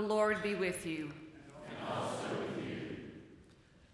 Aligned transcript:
The 0.00 0.06
Lord 0.06 0.42
be 0.42 0.54
with 0.54 0.86
you. 0.86 1.10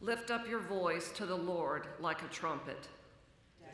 Lift 0.01 0.31
up 0.31 0.49
your 0.49 0.61
voice 0.61 1.11
to 1.17 1.27
the 1.27 1.35
Lord 1.35 1.89
like 1.99 2.23
a 2.23 2.29
trumpet. 2.29 2.87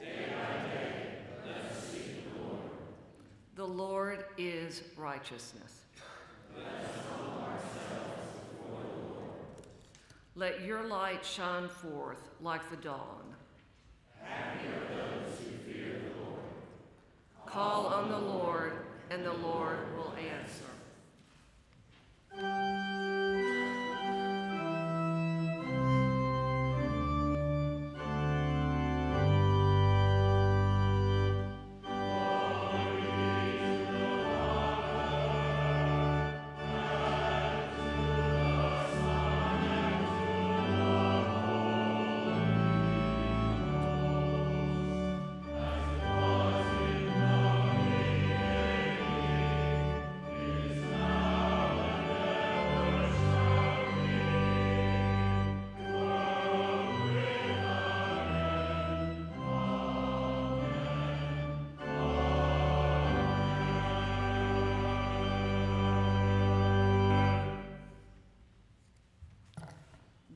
Day 0.01 0.29
by 0.31 0.71
day, 0.71 1.19
the 1.45 2.43
Lord. 2.43 2.71
The 3.55 3.67
Lord 3.67 4.25
is 4.39 4.83
righteousness. 4.97 5.83
Let 10.35 10.63
your 10.63 10.85
light 10.85 11.27
shine 11.27 11.69
forth 11.69 12.31
like 12.41 12.71
the 12.71 12.77
dawn. 12.77 13.35
Happy 14.23 14.69
are 14.69 14.97
those 14.97 15.39
who 15.39 15.71
fear 15.71 16.01
the 16.01 16.23
Lord. 16.23 16.41
Call 17.45 17.89
on 17.89 18.09
the 18.11 18.19
Lord, 18.19 18.87
and 19.11 19.23
the 19.23 19.35
Lord 19.35 19.77
will 19.99 20.15
answer. 20.15 20.65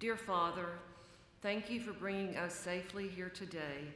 Dear 0.06 0.16
Father, 0.16 0.68
thank 1.42 1.68
you 1.68 1.80
for 1.80 1.92
bringing 1.92 2.36
us 2.36 2.54
safely 2.54 3.08
here 3.08 3.28
today 3.28 3.88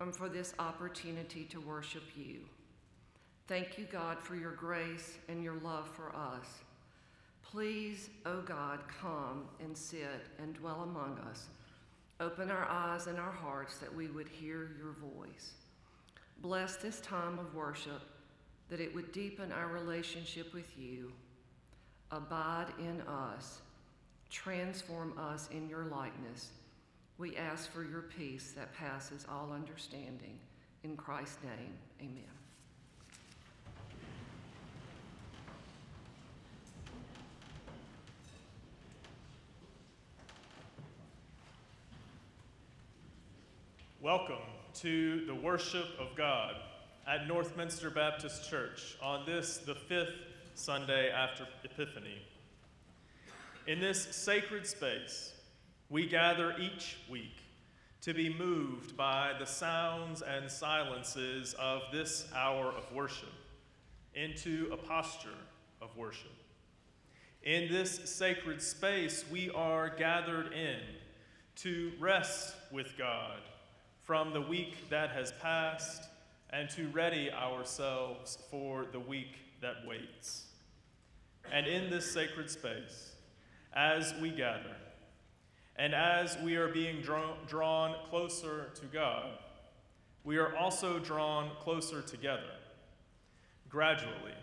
and 0.00 0.12
for 0.12 0.28
this 0.28 0.52
opportunity 0.58 1.44
to 1.44 1.60
worship 1.60 2.02
you. 2.16 2.40
Thank 3.46 3.78
you, 3.78 3.84
God, 3.84 4.18
for 4.18 4.34
your 4.34 4.50
grace 4.50 5.16
and 5.28 5.44
your 5.44 5.54
love 5.62 5.88
for 5.94 6.08
us. 6.08 6.44
Please, 7.44 8.10
O 8.26 8.32
oh 8.32 8.40
God, 8.40 8.80
come 9.00 9.44
and 9.60 9.76
sit 9.76 10.26
and 10.40 10.54
dwell 10.54 10.80
among 10.80 11.20
us. 11.30 11.46
Open 12.18 12.50
our 12.50 12.66
eyes 12.68 13.06
and 13.06 13.20
our 13.20 13.30
hearts 13.30 13.76
that 13.76 13.94
we 13.94 14.08
would 14.08 14.26
hear 14.26 14.72
your 14.76 14.96
voice. 15.14 15.52
Bless 16.40 16.78
this 16.78 16.98
time 16.98 17.38
of 17.38 17.54
worship, 17.54 18.02
that 18.70 18.80
it 18.80 18.92
would 18.92 19.12
deepen 19.12 19.52
our 19.52 19.68
relationship 19.68 20.52
with 20.52 20.76
you. 20.76 21.12
Abide 22.10 22.72
in 22.80 23.02
us 23.02 23.60
Transform 24.34 25.16
us 25.16 25.48
in 25.52 25.68
your 25.68 25.84
likeness. 25.84 26.50
We 27.18 27.36
ask 27.36 27.72
for 27.72 27.84
your 27.84 28.02
peace 28.02 28.52
that 28.56 28.74
passes 28.74 29.24
all 29.30 29.52
understanding. 29.54 30.40
In 30.82 30.96
Christ's 30.96 31.38
name, 31.44 31.72
amen. 32.00 32.24
Welcome 44.02 44.34
to 44.80 45.24
the 45.26 45.34
worship 45.34 45.86
of 46.00 46.16
God 46.16 46.56
at 47.06 47.28
Northminster 47.28 47.94
Baptist 47.94 48.50
Church 48.50 48.96
on 49.00 49.24
this, 49.26 49.58
the 49.58 49.76
fifth 49.76 50.16
Sunday 50.56 51.10
after 51.10 51.46
Epiphany. 51.62 52.20
In 53.66 53.80
this 53.80 54.02
sacred 54.14 54.66
space, 54.66 55.32
we 55.88 56.06
gather 56.06 56.54
each 56.58 56.98
week 57.08 57.42
to 58.02 58.12
be 58.12 58.30
moved 58.30 58.94
by 58.94 59.32
the 59.38 59.46
sounds 59.46 60.20
and 60.20 60.50
silences 60.50 61.54
of 61.54 61.80
this 61.90 62.30
hour 62.36 62.66
of 62.66 62.92
worship 62.92 63.32
into 64.12 64.68
a 64.70 64.76
posture 64.76 65.40
of 65.80 65.96
worship. 65.96 66.34
In 67.42 67.72
this 67.72 68.00
sacred 68.04 68.60
space, 68.60 69.24
we 69.32 69.48
are 69.48 69.88
gathered 69.88 70.52
in 70.52 70.80
to 71.56 71.92
rest 71.98 72.54
with 72.70 72.98
God 72.98 73.40
from 74.02 74.34
the 74.34 74.42
week 74.42 74.90
that 74.90 75.08
has 75.12 75.32
passed 75.40 76.02
and 76.50 76.68
to 76.68 76.86
ready 76.88 77.32
ourselves 77.32 78.36
for 78.50 78.84
the 78.92 79.00
week 79.00 79.38
that 79.62 79.86
waits. 79.86 80.48
And 81.50 81.66
in 81.66 81.88
this 81.88 82.12
sacred 82.12 82.50
space, 82.50 83.13
as 83.74 84.14
we 84.20 84.30
gather 84.30 84.76
and 85.76 85.94
as 85.94 86.38
we 86.38 86.56
are 86.56 86.68
being 86.68 87.02
drawn, 87.02 87.94
closer 88.08 88.70
to 88.76 88.86
God, 88.86 89.26
we 90.22 90.36
are 90.36 90.56
also 90.56 91.00
drawn 91.00 91.50
closer 91.60 92.00
together, 92.00 92.52
gradually 93.68 94.34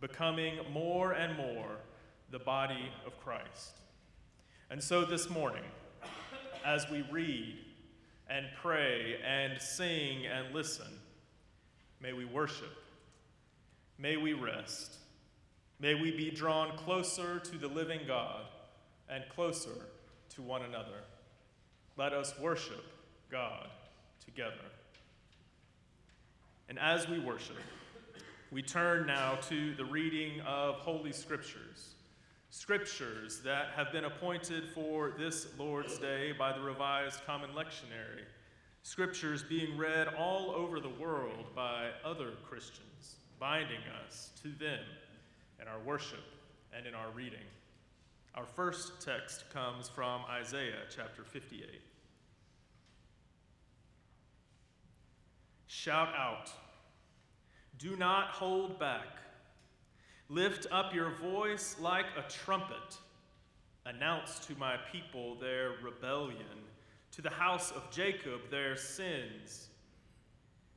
becoming 0.00 0.58
more 0.72 1.12
and 1.12 1.36
more 1.36 1.76
the 2.30 2.38
body 2.38 2.90
of 3.06 3.18
Christ. 3.18 3.72
And 4.70 4.82
so 4.82 5.04
this 5.04 5.28
morning, 5.28 5.64
as 6.64 6.88
we 6.88 7.04
read 7.10 7.56
and 8.28 8.46
pray 8.62 9.16
and 9.26 9.60
sing 9.60 10.26
and 10.26 10.54
listen, 10.54 10.86
may 12.00 12.12
we 12.12 12.24
worship, 12.24 12.72
may 13.98 14.16
we 14.16 14.32
rest, 14.32 14.96
may 15.80 15.94
we 15.94 16.12
be 16.12 16.30
drawn 16.30 16.76
closer 16.78 17.40
to 17.40 17.58
the 17.58 17.68
living 17.68 18.00
God 18.06 18.44
and 19.12 19.24
closer 19.28 19.88
to 20.30 20.42
one 20.42 20.62
another. 20.62 21.04
Let 21.96 22.12
us 22.12 22.34
worship 22.40 22.84
God 23.30 23.68
together. 24.24 24.54
And 26.68 26.78
as 26.78 27.06
we 27.08 27.18
worship, 27.18 27.56
we 28.50 28.62
turn 28.62 29.06
now 29.06 29.34
to 29.48 29.74
the 29.74 29.84
reading 29.84 30.40
of 30.42 30.76
Holy 30.76 31.12
Scriptures, 31.12 31.94
scriptures 32.50 33.40
that 33.44 33.68
have 33.76 33.92
been 33.92 34.04
appointed 34.04 34.64
for 34.74 35.12
this 35.18 35.46
Lord's 35.58 35.98
Day 35.98 36.32
by 36.32 36.52
the 36.52 36.62
Revised 36.62 37.20
Common 37.26 37.50
Lectionary, 37.50 38.24
scriptures 38.82 39.42
being 39.42 39.76
read 39.76 40.08
all 40.08 40.50
over 40.50 40.80
the 40.80 40.88
world 40.88 41.46
by 41.54 41.90
other 42.04 42.30
Christians, 42.48 43.16
binding 43.38 43.80
us 44.06 44.30
to 44.42 44.48
them 44.48 44.84
in 45.60 45.68
our 45.68 45.80
worship 45.84 46.24
and 46.74 46.86
in 46.86 46.94
our 46.94 47.10
reading. 47.14 47.40
Our 48.34 48.46
first 48.46 49.04
text 49.04 49.44
comes 49.52 49.88
from 49.88 50.22
Isaiah 50.30 50.84
chapter 50.94 51.22
58. 51.22 51.82
Shout 55.66 56.08
out, 56.16 56.50
do 57.78 57.94
not 57.96 58.28
hold 58.28 58.78
back. 58.78 59.18
Lift 60.30 60.66
up 60.70 60.94
your 60.94 61.10
voice 61.10 61.76
like 61.78 62.06
a 62.16 62.30
trumpet. 62.30 62.96
Announce 63.84 64.38
to 64.46 64.54
my 64.56 64.76
people 64.90 65.34
their 65.34 65.72
rebellion, 65.82 66.64
to 67.10 67.20
the 67.20 67.28
house 67.28 67.70
of 67.72 67.90
Jacob 67.90 68.40
their 68.50 68.76
sins. 68.76 69.68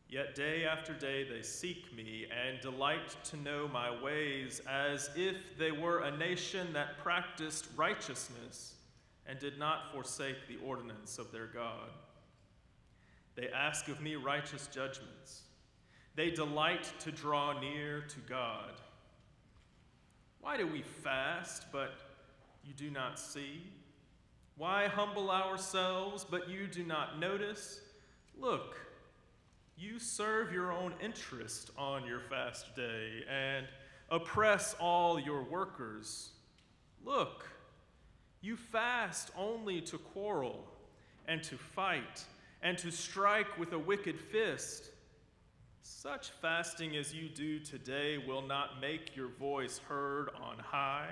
Yet 0.07 0.35
day 0.35 0.65
after 0.65 0.93
day 0.93 1.23
they 1.23 1.41
seek 1.41 1.95
me 1.95 2.25
and 2.29 2.61
delight 2.61 3.15
to 3.25 3.37
know 3.37 3.67
my 3.67 3.89
ways, 4.01 4.61
as 4.69 5.09
if 5.15 5.57
they 5.57 5.71
were 5.71 5.99
a 5.99 6.15
nation 6.15 6.71
that 6.73 6.97
practiced 6.99 7.67
righteousness 7.75 8.75
and 9.25 9.39
did 9.39 9.57
not 9.57 9.91
forsake 9.91 10.47
the 10.47 10.57
ordinance 10.65 11.17
of 11.17 11.31
their 11.31 11.47
God. 11.47 11.89
They 13.35 13.49
ask 13.49 13.87
of 13.87 13.99
me 13.99 14.15
righteous 14.15 14.67
judgments. 14.67 15.41
They 16.15 16.29
delight 16.29 16.93
to 16.99 17.11
draw 17.11 17.59
near 17.59 18.01
to 18.01 18.19
God. 18.21 18.71
Why 20.39 20.55
do 20.55 20.67
we 20.67 20.83
fast, 20.83 21.65
but 21.71 21.95
you 22.63 22.73
do 22.73 22.89
not 22.91 23.19
see? 23.19 23.63
Why 24.57 24.87
humble 24.87 25.31
ourselves, 25.31 26.23
but 26.23 26.47
you 26.47 26.67
do 26.67 26.83
not 26.83 27.19
notice? 27.19 27.81
Look, 28.39 28.77
you 29.77 29.99
serve 29.99 30.53
your 30.53 30.71
own 30.71 30.93
interest 31.01 31.71
on 31.77 32.05
your 32.05 32.21
fast 32.21 32.75
day 32.75 33.23
and 33.29 33.67
oppress 34.09 34.73
all 34.79 35.19
your 35.19 35.43
workers. 35.43 36.31
Look, 37.03 37.45
you 38.41 38.55
fast 38.55 39.31
only 39.37 39.81
to 39.81 39.97
quarrel 39.97 40.65
and 41.27 41.43
to 41.43 41.57
fight 41.57 42.23
and 42.61 42.77
to 42.77 42.91
strike 42.91 43.57
with 43.57 43.73
a 43.73 43.79
wicked 43.79 44.19
fist. 44.19 44.91
Such 45.81 46.31
fasting 46.41 46.95
as 46.95 47.13
you 47.13 47.29
do 47.29 47.59
today 47.59 48.17
will 48.17 48.41
not 48.41 48.79
make 48.79 49.15
your 49.15 49.27
voice 49.27 49.77
heard 49.77 50.29
on 50.41 50.57
high. 50.57 51.09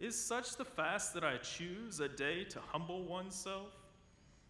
Is 0.00 0.18
such 0.18 0.56
the 0.56 0.64
fast 0.64 1.14
that 1.14 1.24
I 1.24 1.36
choose 1.38 2.00
a 2.00 2.08
day 2.08 2.44
to 2.44 2.60
humble 2.72 3.04
oneself? 3.04 3.77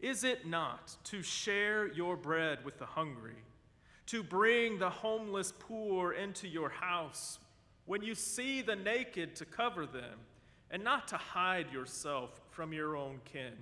Is 0.00 0.24
it 0.24 0.46
not 0.46 0.96
to 1.04 1.22
share 1.22 1.92
your 1.92 2.16
bread 2.16 2.64
with 2.64 2.78
the 2.78 2.86
hungry, 2.86 3.42
to 4.06 4.22
bring 4.22 4.78
the 4.78 4.90
homeless 4.90 5.52
poor 5.58 6.12
into 6.12 6.46
your 6.46 6.68
house, 6.68 7.38
when 7.86 8.02
you 8.02 8.14
see 8.14 8.62
the 8.62 8.76
naked 8.76 9.36
to 9.36 9.44
cover 9.44 9.86
them, 9.86 10.18
and 10.70 10.82
not 10.82 11.08
to 11.08 11.16
hide 11.16 11.72
yourself 11.72 12.40
from 12.50 12.72
your 12.72 12.96
own 12.96 13.20
kin? 13.24 13.54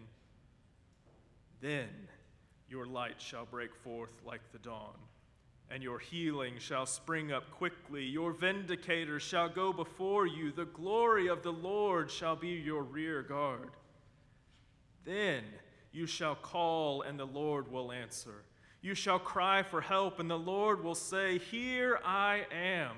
Then 1.60 1.88
your 2.68 2.86
light 2.86 3.20
shall 3.20 3.46
break 3.46 3.74
forth 3.74 4.12
like 4.24 4.40
the 4.52 4.58
dawn 4.58 4.94
and 5.70 5.82
your 5.82 5.98
healing 5.98 6.54
shall 6.58 6.86
spring 6.86 7.32
up 7.32 7.50
quickly. 7.50 8.04
Your 8.04 8.32
vindicator 8.32 9.18
shall 9.18 9.48
go 9.48 9.72
before 9.72 10.26
you. 10.26 10.52
The 10.52 10.66
glory 10.66 11.28
of 11.28 11.42
the 11.42 11.52
Lord 11.52 12.10
shall 12.10 12.36
be 12.36 12.48
your 12.48 12.82
rear 12.82 13.22
guard. 13.22 13.70
Then 15.04 15.42
you 15.94 16.06
shall 16.06 16.34
call, 16.34 17.02
and 17.02 17.18
the 17.18 17.24
Lord 17.24 17.70
will 17.70 17.92
answer. 17.92 18.42
You 18.82 18.96
shall 18.96 19.20
cry 19.20 19.62
for 19.62 19.80
help, 19.80 20.18
and 20.18 20.28
the 20.28 20.36
Lord 20.36 20.82
will 20.82 20.96
say, 20.96 21.38
Here 21.38 22.00
I 22.04 22.46
am. 22.52 22.96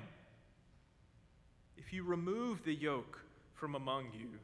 If 1.77 1.93
you 1.93 2.03
remove 2.03 2.63
the 2.63 2.73
yoke 2.73 3.21
from 3.53 3.75
among 3.75 4.07
you, 4.13 4.39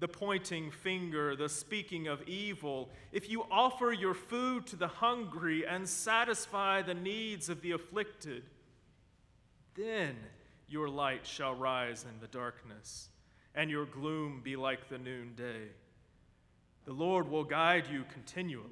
the 0.00 0.08
pointing 0.08 0.72
finger, 0.72 1.36
the 1.36 1.48
speaking 1.48 2.08
of 2.08 2.20
evil, 2.28 2.90
if 3.12 3.30
you 3.30 3.46
offer 3.52 3.92
your 3.92 4.14
food 4.14 4.66
to 4.66 4.76
the 4.76 4.88
hungry 4.88 5.64
and 5.64 5.88
satisfy 5.88 6.82
the 6.82 6.92
needs 6.92 7.48
of 7.48 7.62
the 7.62 7.70
afflicted, 7.70 8.42
then 9.74 10.16
your 10.68 10.88
light 10.88 11.24
shall 11.24 11.54
rise 11.54 12.04
in 12.04 12.20
the 12.20 12.26
darkness, 12.26 13.10
and 13.54 13.70
your 13.70 13.86
gloom 13.86 14.40
be 14.42 14.56
like 14.56 14.88
the 14.88 14.98
noonday. 14.98 15.68
The 16.86 16.92
Lord 16.92 17.28
will 17.28 17.44
guide 17.44 17.88
you 17.90 18.04
continually 18.12 18.70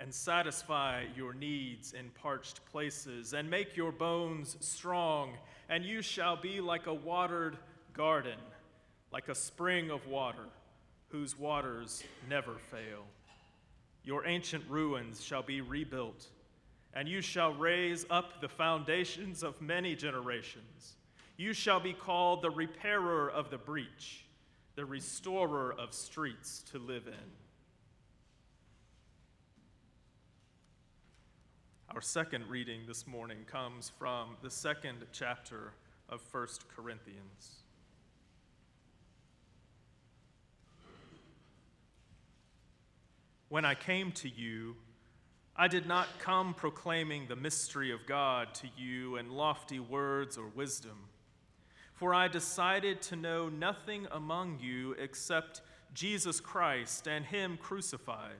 and 0.00 0.12
satisfy 0.12 1.04
your 1.16 1.32
needs 1.32 1.92
in 1.92 2.10
parched 2.20 2.64
places, 2.66 3.32
and 3.32 3.48
make 3.48 3.76
your 3.76 3.92
bones 3.92 4.56
strong, 4.60 5.34
and 5.68 5.84
you 5.84 6.02
shall 6.02 6.36
be 6.36 6.60
like 6.60 6.86
a 6.88 6.94
watered 6.94 7.56
garden 7.92 8.38
like 9.12 9.28
a 9.28 9.34
spring 9.34 9.90
of 9.90 10.04
water 10.08 10.48
whose 11.08 11.38
waters 11.38 12.02
never 12.28 12.54
fail. 12.54 13.04
Your 14.02 14.26
ancient 14.26 14.64
ruins 14.68 15.22
shall 15.22 15.42
be 15.42 15.60
rebuilt, 15.60 16.26
and 16.94 17.08
you 17.08 17.20
shall 17.20 17.54
raise 17.54 18.04
up 18.10 18.40
the 18.40 18.48
foundations 18.48 19.44
of 19.44 19.62
many 19.62 19.94
generations. 19.94 20.96
You 21.36 21.52
shall 21.52 21.78
be 21.78 21.92
called 21.92 22.42
the 22.42 22.50
repairer 22.50 23.30
of 23.30 23.50
the 23.50 23.58
breach, 23.58 24.23
the 24.74 24.84
restorer 24.84 25.74
of 25.78 25.94
streets 25.94 26.64
to 26.72 26.78
live 26.78 27.06
in. 27.06 27.30
Our 31.94 32.00
second 32.00 32.48
reading 32.48 32.80
this 32.88 33.06
morning 33.06 33.38
comes 33.46 33.92
from 33.98 34.36
the 34.42 34.50
second 34.50 35.06
chapter 35.12 35.74
of 36.08 36.20
1 36.32 36.46
Corinthians. 36.74 37.62
When 43.48 43.64
I 43.64 43.76
came 43.76 44.10
to 44.12 44.28
you, 44.28 44.74
I 45.54 45.68
did 45.68 45.86
not 45.86 46.08
come 46.18 46.52
proclaiming 46.52 47.28
the 47.28 47.36
mystery 47.36 47.92
of 47.92 48.06
God 48.06 48.52
to 48.54 48.66
you 48.76 49.14
in 49.16 49.30
lofty 49.30 49.78
words 49.78 50.36
or 50.36 50.48
wisdom, 50.48 50.98
for 51.94 52.14
I 52.14 52.28
decided 52.28 53.00
to 53.02 53.16
know 53.16 53.48
nothing 53.48 54.06
among 54.12 54.58
you 54.60 54.92
except 54.92 55.62
Jesus 55.94 56.40
Christ 56.40 57.06
and 57.06 57.24
Him 57.24 57.56
crucified. 57.56 58.36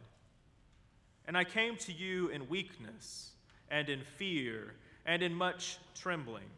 And 1.26 1.37
I 1.37 1.44
came 1.44 1.76
to 1.78 1.92
you 1.92 2.28
in 2.28 2.49
weakness 2.49 3.30
and 3.70 3.88
in 3.88 4.02
fear 4.16 4.75
and 5.06 5.23
in 5.23 5.34
much 5.34 5.78
trembling. 5.94 6.50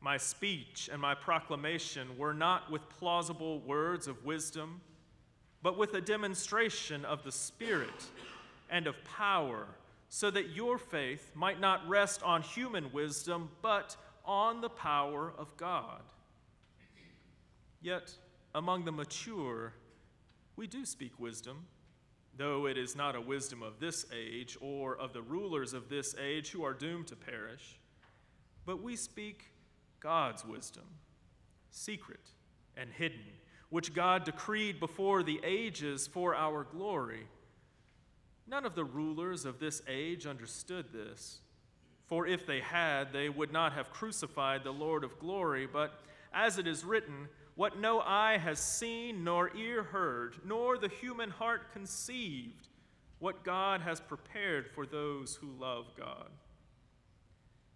My 0.00 0.16
speech 0.18 0.90
and 0.92 1.00
my 1.00 1.14
proclamation 1.14 2.18
were 2.18 2.34
not 2.34 2.70
with 2.70 2.88
plausible 2.90 3.60
words 3.60 4.06
of 4.06 4.24
wisdom 4.24 4.80
but 5.64 5.78
with 5.78 5.94
a 5.94 6.00
demonstration 6.00 7.06
of 7.06 7.24
the 7.24 7.32
Spirit 7.32 8.04
and 8.68 8.86
of 8.86 9.02
power, 9.02 9.66
so 10.10 10.30
that 10.30 10.50
your 10.50 10.76
faith 10.76 11.32
might 11.34 11.58
not 11.58 11.88
rest 11.88 12.22
on 12.22 12.42
human 12.42 12.92
wisdom, 12.92 13.48
but 13.62 13.96
on 14.24 14.60
the 14.60 14.68
power 14.68 15.32
of 15.36 15.56
God. 15.56 16.02
Yet, 17.80 18.14
among 18.54 18.84
the 18.84 18.92
mature, 18.92 19.74
we 20.56 20.66
do 20.66 20.86
speak 20.86 21.18
wisdom, 21.18 21.66
though 22.36 22.66
it 22.66 22.78
is 22.78 22.96
not 22.96 23.16
a 23.16 23.20
wisdom 23.20 23.62
of 23.62 23.80
this 23.80 24.06
age 24.12 24.56
or 24.60 24.96
of 24.96 25.12
the 25.12 25.22
rulers 25.22 25.74
of 25.74 25.88
this 25.88 26.14
age 26.22 26.50
who 26.50 26.64
are 26.64 26.72
doomed 26.72 27.08
to 27.08 27.16
perish, 27.16 27.78
but 28.64 28.82
we 28.82 28.96
speak 28.96 29.50
God's 30.00 30.44
wisdom, 30.44 30.84
secret 31.70 32.30
and 32.76 32.90
hidden 32.90 33.20
which 33.74 33.92
God 33.92 34.22
decreed 34.22 34.78
before 34.78 35.24
the 35.24 35.40
ages 35.42 36.06
for 36.06 36.32
our 36.32 36.62
glory. 36.62 37.26
None 38.46 38.64
of 38.64 38.76
the 38.76 38.84
rulers 38.84 39.44
of 39.44 39.58
this 39.58 39.82
age 39.88 40.26
understood 40.26 40.92
this, 40.92 41.40
for 42.06 42.26
if 42.26 42.46
they 42.46 42.60
had, 42.60 43.12
they 43.12 43.28
would 43.28 43.52
not 43.52 43.72
have 43.72 43.90
crucified 43.90 44.62
the 44.62 44.72
Lord 44.72 45.04
of 45.04 45.18
glory. 45.18 45.66
But 45.66 46.00
as 46.32 46.58
it 46.58 46.66
is 46.66 46.84
written, 46.84 47.28
what 47.54 47.78
no 47.78 48.00
eye 48.00 48.38
has 48.38 48.58
seen, 48.58 49.24
nor 49.24 49.54
ear 49.56 49.82
heard, 49.82 50.36
nor 50.44 50.76
the 50.76 50.88
human 50.88 51.30
heart 51.30 51.72
conceived, 51.72 52.68
what 53.20 53.44
God 53.44 53.80
has 53.80 54.00
prepared 54.00 54.68
for 54.68 54.84
those 54.84 55.36
who 55.36 55.48
love 55.58 55.86
God. 55.96 56.30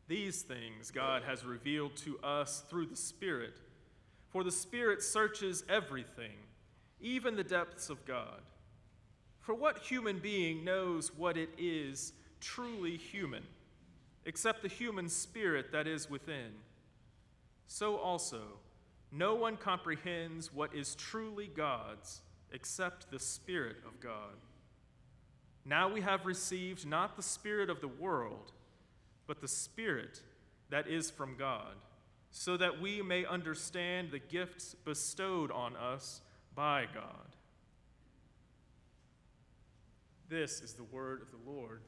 These 0.08 0.42
things 0.42 0.90
God 0.90 1.22
has 1.22 1.44
revealed 1.44 1.96
to 1.98 2.18
us 2.20 2.64
through 2.68 2.86
the 2.86 2.96
Spirit. 2.96 3.54
For 4.30 4.42
the 4.42 4.50
Spirit 4.50 5.02
searches 5.02 5.64
everything, 5.68 6.36
even 7.00 7.36
the 7.36 7.44
depths 7.44 7.88
of 7.88 8.04
God. 8.04 8.40
For 9.40 9.54
what 9.54 9.78
human 9.78 10.18
being 10.18 10.64
knows 10.64 11.14
what 11.14 11.36
it 11.36 11.50
is 11.56 12.12
truly 12.40 12.96
human, 12.96 13.44
except 14.24 14.62
the 14.62 14.68
human 14.68 15.08
spirit 15.08 15.72
that 15.72 15.86
is 15.86 16.10
within? 16.10 16.52
So 17.66 17.96
also, 17.96 18.42
no 19.12 19.34
one 19.34 19.56
comprehends 19.56 20.52
what 20.52 20.74
is 20.74 20.94
truly 20.94 21.46
God's 21.46 22.20
except 22.52 23.10
the 23.10 23.18
Spirit 23.18 23.76
of 23.86 24.00
God. 24.00 24.36
Now 25.64 25.92
we 25.92 26.00
have 26.00 26.24
received 26.24 26.86
not 26.86 27.16
the 27.16 27.22
Spirit 27.22 27.68
of 27.68 27.80
the 27.80 27.88
world, 27.88 28.52
but 29.26 29.40
the 29.40 29.48
Spirit 29.48 30.22
that 30.70 30.86
is 30.86 31.10
from 31.10 31.36
God 31.36 31.74
so 32.30 32.56
that 32.56 32.80
we 32.80 33.02
may 33.02 33.24
understand 33.24 34.10
the 34.10 34.18
gifts 34.18 34.74
bestowed 34.74 35.50
on 35.50 35.76
us 35.76 36.20
by 36.54 36.86
God. 36.92 37.36
This 40.28 40.60
is 40.60 40.74
the 40.74 40.84
word 40.84 41.22
of 41.22 41.30
the 41.30 41.50
Lord. 41.50 41.80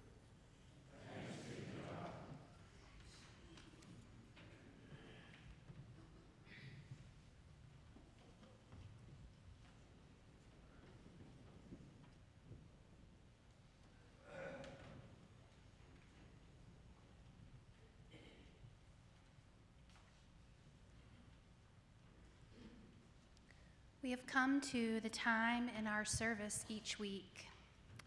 We 24.10 24.16
have 24.16 24.26
come 24.26 24.60
to 24.72 24.98
the 24.98 25.08
time 25.08 25.70
in 25.78 25.86
our 25.86 26.04
service 26.04 26.64
each 26.68 26.98
week 26.98 27.46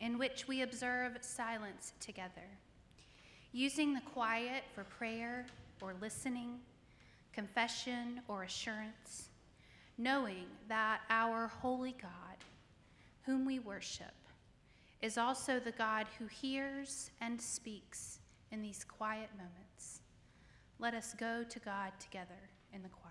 in 0.02 0.18
which 0.18 0.50
we 0.50 0.62
observe 0.62 1.18
silence 1.22 1.94
together, 2.02 2.60
using 3.54 3.94
the 3.94 4.02
quiet 4.02 4.66
for 4.76 4.84
prayer 4.84 5.46
or 5.80 5.94
listening, 6.02 6.60
confession 7.32 8.20
or 8.28 8.44
assurance, 8.44 9.30
knowing 9.98 10.48
that 10.68 11.00
our 11.10 11.48
holy 11.48 11.96
God, 12.02 12.36
whom 13.22 13.46
we 13.46 13.60
worship, 13.60 14.13
is 15.02 15.18
also 15.18 15.58
the 15.58 15.72
God 15.72 16.08
who 16.20 16.26
hears 16.26 17.12
and 17.22 17.39
speaks 17.39 18.20
in 18.52 18.62
these 18.62 18.84
quiet 18.84 19.30
moments. 19.38 20.02
Let 20.80 20.96
us 20.96 21.16
go 21.18 21.46
to 21.48 21.60
God 21.60 21.94
together 21.98 22.50
in 22.74 22.84
the 22.84 22.89
quiet. 22.89 23.03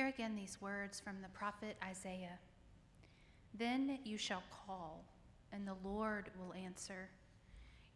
Hear 0.00 0.08
again 0.08 0.34
these 0.34 0.56
words 0.62 0.98
from 0.98 1.16
the 1.20 1.28
prophet 1.28 1.76
Isaiah 1.84 2.38
Then 3.52 3.98
you 4.02 4.16
shall 4.16 4.42
call, 4.66 5.04
and 5.52 5.68
the 5.68 5.76
Lord 5.84 6.30
will 6.38 6.54
answer. 6.54 7.10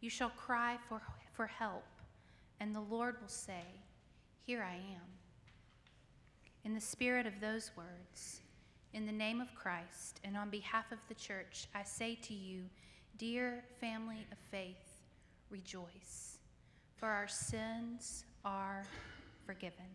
You 0.01 0.11
shall 0.11 0.29
cry 0.29 0.77
for, 0.87 1.01
for 1.33 1.47
help, 1.47 1.87
and 2.59 2.75
the 2.75 2.79
Lord 2.79 3.15
will 3.19 3.27
say, 3.27 3.63
Here 4.45 4.61
I 4.61 4.75
am. 4.75 5.01
In 6.63 6.75
the 6.75 6.79
spirit 6.79 7.25
of 7.25 7.41
those 7.41 7.71
words, 7.75 8.41
in 8.93 9.07
the 9.07 9.11
name 9.11 9.41
of 9.41 9.55
Christ, 9.55 10.19
and 10.23 10.37
on 10.37 10.51
behalf 10.51 10.91
of 10.91 10.99
the 11.07 11.15
church, 11.15 11.65
I 11.73 11.81
say 11.81 12.19
to 12.21 12.35
you, 12.35 12.65
dear 13.17 13.63
family 13.81 14.27
of 14.31 14.37
faith, 14.51 15.01
rejoice, 15.49 16.37
for 16.97 17.07
our 17.07 17.27
sins 17.27 18.25
are 18.45 18.83
forgiven. 19.47 19.87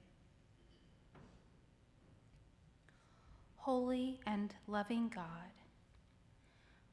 Holy 3.64 4.18
and 4.26 4.54
loving 4.66 5.10
God, 5.14 5.52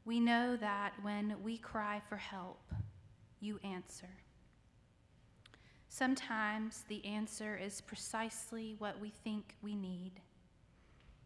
we 0.04 0.20
know 0.20 0.58
that 0.58 0.92
when 1.02 1.36
we 1.42 1.58
cry 1.58 2.02
for 2.10 2.18
help, 2.18 2.60
you 3.40 3.58
answer. 3.64 4.10
Sometimes 5.88 6.84
the 6.90 7.06
answer 7.06 7.56
is 7.56 7.80
precisely 7.80 8.76
what 8.80 9.00
we 9.00 9.12
think 9.24 9.56
we 9.62 9.76
need, 9.78 10.20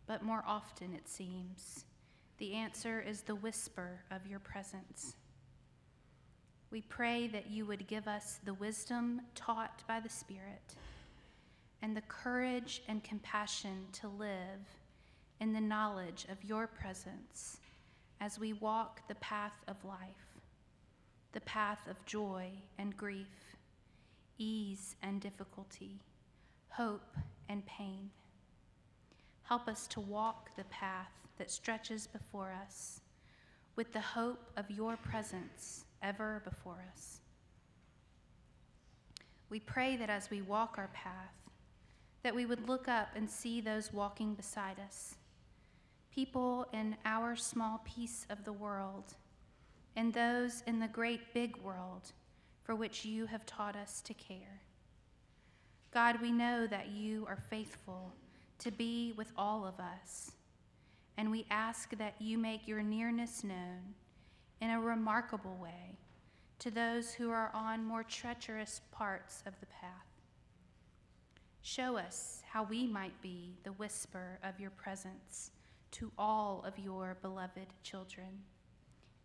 but 0.06 0.21
more 0.21 0.43
often 0.45 0.93
it 0.93 1.10
seems 1.10 1.86
the 2.38 2.54
answer 2.54 3.01
is 3.01 3.21
the 3.21 3.34
whisper 3.34 4.01
of 4.12 4.27
your 4.27 4.39
presence. 4.39 5.15
We 6.69 6.82
pray 6.82 7.27
that 7.30 7.49
you 7.49 7.65
would 7.65 7.88
give 7.88 8.08
us 8.08 8.39
the 8.45 8.54
wisdom 8.54 9.21
taught 9.34 9.82
by 9.88 10.01
the 10.01 10.10
Spirit 10.10 10.75
and 11.82 11.97
the 11.97 12.01
courage 12.01 12.84
and 12.88 13.04
compassion 13.04 13.88
to 13.93 14.08
live 14.08 14.81
in 15.41 15.54
the 15.54 15.60
knowledge 15.60 16.27
of 16.30 16.43
your 16.43 16.67
presence 16.67 17.58
as 18.21 18.38
we 18.38 18.54
walk 18.54 19.01
the 19.08 19.15
path 19.15 19.58
of 19.67 19.84
life, 19.84 20.38
the 21.32 21.41
path 21.41 21.80
of 21.89 22.06
joy 22.06 22.47
and 22.77 22.95
grief, 22.95 23.58
ease 24.38 24.95
and 25.01 25.19
difficulty, 25.19 25.99
hope 26.69 27.17
and 27.49 27.65
pain. 27.65 28.12
Help 29.41 29.67
us 29.67 29.88
to 29.88 29.99
walk 29.99 30.56
the 30.56 30.63
path 30.65 31.12
that 31.39 31.49
stretches 31.49 32.06
before 32.06 32.54
us 32.63 33.01
with 33.75 33.91
the 33.93 33.99
hope 33.99 34.51
of 34.58 34.69
your 34.69 34.95
presence 34.95 35.86
ever 36.04 36.43
before 36.45 36.86
us. 36.93 37.19
We 39.49 39.60
pray 39.60 39.97
that 39.97 40.12
as 40.12 40.30
we 40.30 40.43
walk 40.43 40.75
our 40.77 40.91
path, 40.93 41.34
that 42.21 42.36
we 42.36 42.45
would 42.45 42.69
look 42.69 42.88
up 42.88 43.10
and 43.15 43.27
see 43.27 43.60
those 43.60 43.91
walking 43.91 44.36
beside 44.36 44.80
us 44.80 45.15
people 46.13 46.67
in 46.74 46.95
our 47.06 47.36
small 47.36 47.82
piece 47.86 48.26
of 48.30 48.43
the 48.43 48.54
world, 48.54 49.15
and 49.95 50.13
those 50.13 50.62
in 50.67 50.80
the 50.80 50.88
great 50.88 51.34
big 51.34 51.58
world 51.58 52.12
for 52.63 52.76
which 52.76 53.06
you 53.06 53.26
have 53.26 53.45
taught 53.45 53.76
us 53.76 54.02
to 54.02 54.13
care. 54.13 54.62
God, 55.93 56.21
we 56.21 56.32
know 56.32 56.67
that 56.67 56.89
you 56.89 57.26
are 57.28 57.38
faithful 57.50 58.13
to 58.60 58.71
be 58.71 59.13
with 59.17 59.32
all 59.38 59.65
of 59.65 59.80
us, 59.80 60.32
and 61.17 61.32
we 61.32 61.45
ask 61.50 61.97
that 61.97 62.15
you 62.19 62.38
make 62.38 62.67
your 62.67 62.84
nearness 62.84 63.43
known 63.43 63.95
in 64.62 64.69
a 64.69 64.80
remarkable 64.80 65.58
way 65.62 65.97
to 66.60 66.69
those 66.69 67.13
who 67.13 67.32
are 67.32 67.52
on 67.54 67.84
more 67.84 68.04
treacherous 68.04 68.82
parts 68.91 69.43
of 69.45 69.60
the 69.60 69.65
path. 69.65 69.91
Show 71.62 71.97
us 71.97 72.41
how 72.50 72.63
we 72.63 72.86
might 72.86 73.19
be 73.21 73.56
the 73.63 73.71
whisper 73.74 74.39
of 74.43 74.60
your 74.60 74.69
presence 74.71 75.52
to 75.91 76.12
all 76.17 76.63
of 76.65 76.80
your 76.80 77.17
beloved 77.21 77.67
children, 77.84 78.43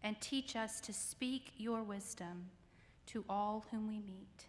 and 0.02 0.20
teach 0.20 0.56
us 0.56 0.80
to 0.80 0.92
speak 0.92 1.52
your 1.56 1.82
wisdom 1.82 2.50
to 3.06 3.24
all 3.28 3.64
whom 3.70 3.88
we 3.88 4.00
meet. 4.00 4.46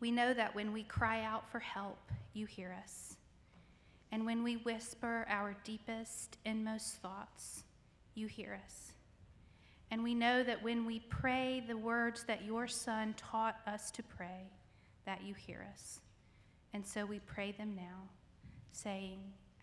We 0.00 0.10
know 0.10 0.34
that 0.34 0.54
when 0.54 0.72
we 0.72 0.82
cry 0.82 1.22
out 1.22 1.50
for 1.50 1.60
help, 1.60 2.10
you 2.34 2.46
hear 2.46 2.76
us. 2.82 3.16
And 4.12 4.26
when 4.26 4.42
we 4.42 4.56
whisper 4.56 5.26
our 5.28 5.56
deepest, 5.64 6.38
inmost 6.44 6.96
thoughts, 6.96 7.64
you 8.14 8.26
hear 8.26 8.60
us. 8.64 8.92
And 9.90 10.02
we 10.02 10.14
know 10.14 10.42
that 10.42 10.62
when 10.62 10.84
we 10.84 11.00
pray 11.00 11.64
the 11.66 11.76
words 11.76 12.24
that 12.24 12.44
your 12.44 12.66
Son 12.66 13.14
taught 13.16 13.56
us 13.66 13.90
to 13.92 14.02
pray, 14.02 14.50
that 15.06 15.22
you 15.24 15.34
hear 15.34 15.66
us. 15.72 16.00
And 16.72 16.86
so 16.86 17.06
we 17.06 17.20
pray 17.20 17.52
them 17.52 17.74
now, 17.74 18.08
saying, 18.72 19.20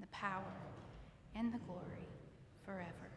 the 0.00 0.06
power, 0.08 0.56
and 1.34 1.52
the 1.52 1.58
glory 1.66 2.08
forever. 2.64 3.09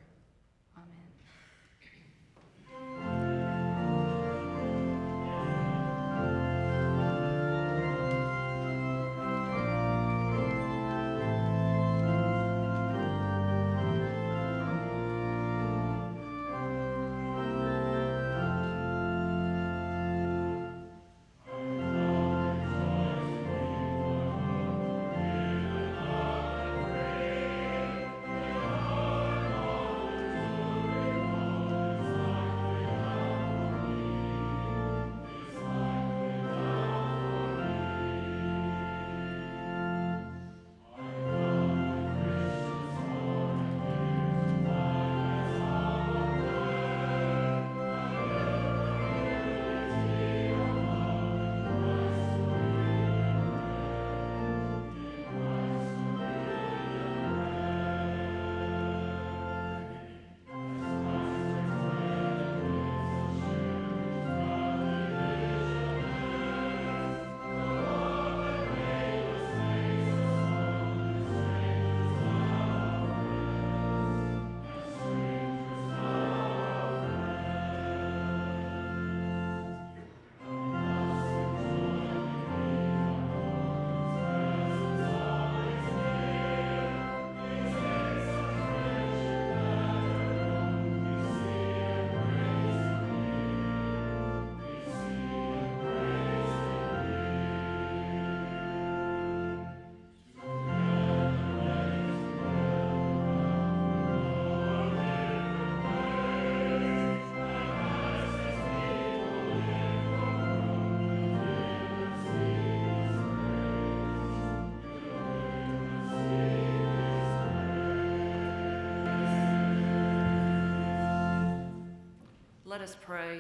Us 122.84 122.98
pray. 123.00 123.40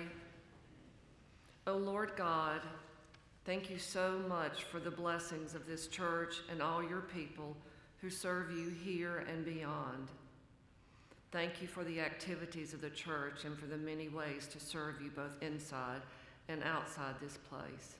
O 1.67 1.73
Lord 1.73 2.13
God, 2.15 2.61
thank 3.43 3.69
you 3.69 3.77
so 3.77 4.21
much 4.29 4.63
for 4.63 4.79
the 4.79 4.89
blessings 4.89 5.53
of 5.53 5.67
this 5.67 5.87
church 5.87 6.35
and 6.49 6.61
all 6.61 6.81
your 6.81 7.01
people 7.01 7.57
who 7.99 8.09
serve 8.09 8.51
you 8.51 8.69
here 8.69 9.25
and 9.29 9.43
beyond. 9.43 10.07
Thank 11.33 11.61
you 11.61 11.67
for 11.67 11.83
the 11.83 11.99
activities 11.99 12.73
of 12.73 12.79
the 12.79 12.89
church 12.89 13.43
and 13.43 13.59
for 13.59 13.65
the 13.65 13.75
many 13.75 14.07
ways 14.07 14.47
to 14.47 14.61
serve 14.61 15.01
you 15.01 15.11
both 15.13 15.35
inside 15.41 16.03
and 16.47 16.63
outside 16.63 17.15
this 17.21 17.37
place. 17.49 17.95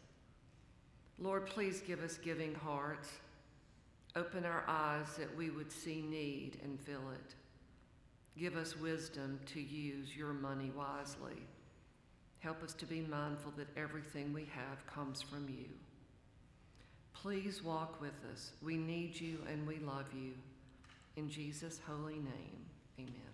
Lord, 1.20 1.46
please 1.46 1.82
give 1.82 2.02
us 2.04 2.18
giving 2.18 2.56
hearts. 2.56 3.10
Open 4.16 4.46
our 4.46 4.64
eyes 4.66 5.08
that 5.18 5.36
we 5.36 5.50
would 5.50 5.74
see 5.74 6.04
need 6.04 6.60
and 6.64 6.80
fill 6.80 7.12
it. 7.12 7.36
Give 8.38 8.56
us 8.56 8.78
wisdom 8.78 9.40
to 9.54 9.62
use 9.62 10.16
your 10.16 10.34
money 10.34 10.72
wisely. 10.76 11.42
Help 12.40 12.64
us 12.64 12.74
to 12.74 12.86
be 12.86 13.02
mindful 13.02 13.54
that 13.58 13.68
everything 13.78 14.34
we 14.34 14.48
have 14.54 14.86
comes 14.88 15.22
from 15.22 15.48
you. 15.48 15.70
Please 17.14 17.64
walk 17.64 18.02
with 18.02 18.20
us. 18.32 18.52
We 18.62 18.76
need 18.76 19.20
you 19.20 19.38
and 19.50 19.66
we 19.68 19.78
love 19.78 20.08
you. 20.14 20.34
In 21.16 21.30
Jesus' 21.30 21.80
holy 21.88 22.16
name, 22.16 22.66
amen. 23.00 23.33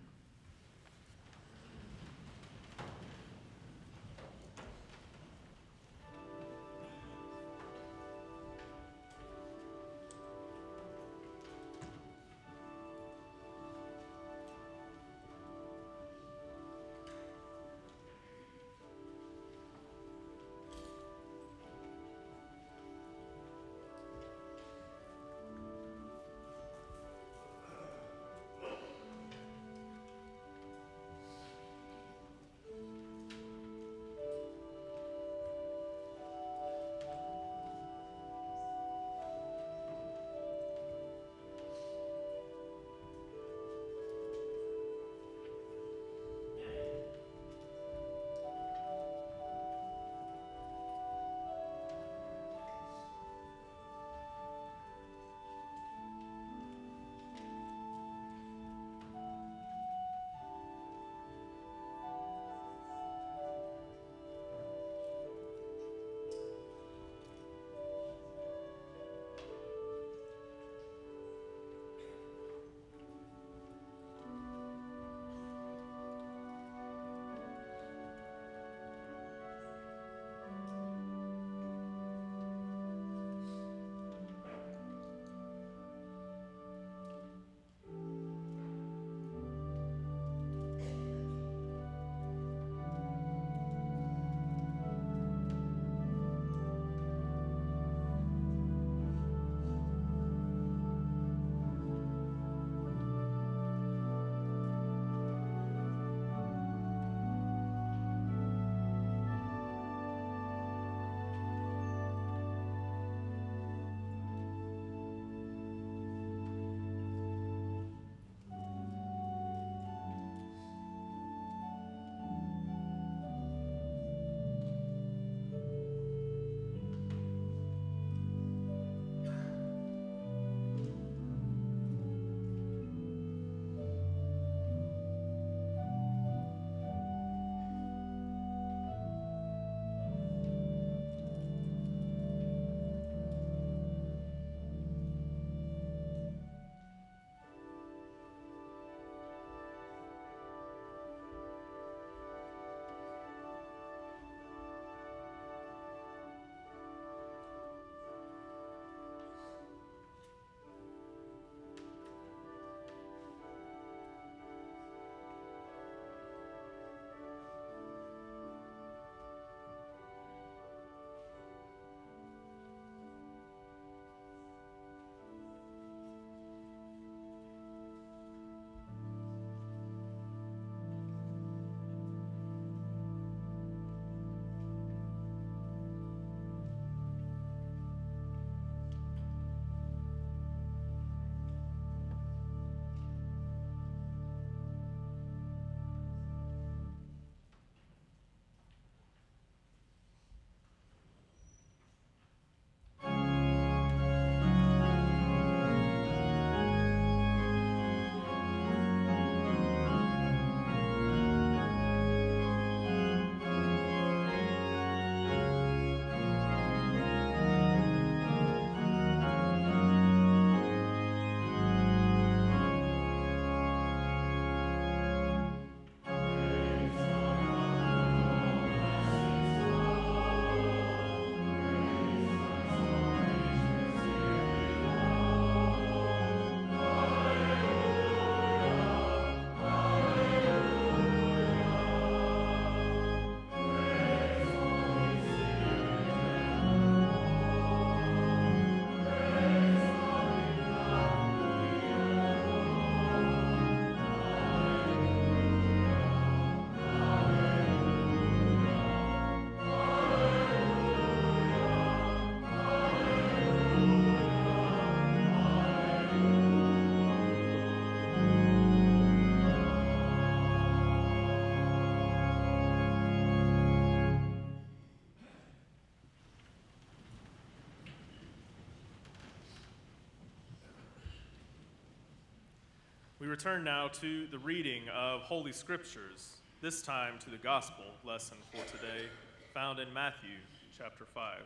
Return 283.40 283.64
now 283.64 283.88
to 283.88 284.26
the 284.26 284.38
reading 284.38 284.82
of 284.94 285.22
Holy 285.22 285.50
Scriptures, 285.50 286.42
this 286.60 286.82
time 286.82 287.14
to 287.18 287.30
the 287.30 287.38
Gospel 287.38 287.86
lesson 288.04 288.36
for 288.50 288.62
today, 288.70 289.06
found 289.54 289.78
in 289.78 289.90
Matthew 289.94 290.36
chapter 290.76 291.06
5. 291.06 291.38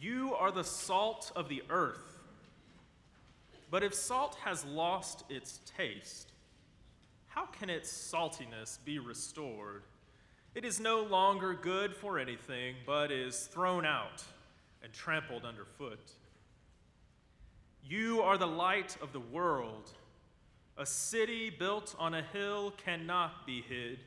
You 0.00 0.32
are 0.36 0.52
the 0.52 0.62
salt 0.62 1.32
of 1.34 1.48
the 1.48 1.64
earth. 1.70 2.20
But 3.68 3.82
if 3.82 3.94
salt 3.94 4.36
has 4.44 4.64
lost 4.64 5.24
its 5.28 5.58
taste, 5.76 6.30
how 7.26 7.46
can 7.46 7.68
its 7.68 7.90
saltiness 7.90 8.78
be 8.84 9.00
restored? 9.00 9.82
It 10.54 10.64
is 10.64 10.78
no 10.78 11.02
longer 11.02 11.52
good 11.52 11.96
for 11.96 12.20
anything, 12.20 12.76
but 12.86 13.10
is 13.10 13.48
thrown 13.48 13.84
out 13.84 14.22
and 14.84 14.92
trampled 14.92 15.44
underfoot. 15.44 16.12
You 17.84 18.22
are 18.22 18.38
the 18.38 18.46
light 18.46 18.96
of 19.02 19.12
the 19.12 19.20
world. 19.20 19.90
A 20.78 20.86
city 20.86 21.50
built 21.50 21.94
on 21.98 22.14
a 22.14 22.22
hill 22.22 22.72
cannot 22.84 23.46
be 23.46 23.60
hid. 23.60 23.98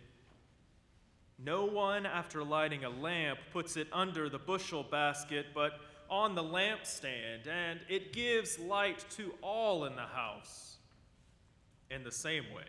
No 1.37 1.65
one, 1.65 2.05
after 2.05 2.43
lighting 2.43 2.85
a 2.85 2.89
lamp, 2.89 3.39
puts 3.51 3.75
it 3.75 3.87
under 3.91 4.29
the 4.29 4.39
bushel 4.39 4.83
basket, 4.83 5.47
but 5.53 5.73
on 6.09 6.35
the 6.35 6.43
lampstand, 6.43 7.47
and 7.47 7.79
it 7.89 8.13
gives 8.13 8.57
light 8.57 9.03
to 9.11 9.33
all 9.41 9.85
in 9.85 9.95
the 9.95 10.01
house. 10.01 10.77
In 11.91 12.03
the 12.03 12.11
same 12.11 12.45
way, 12.55 12.63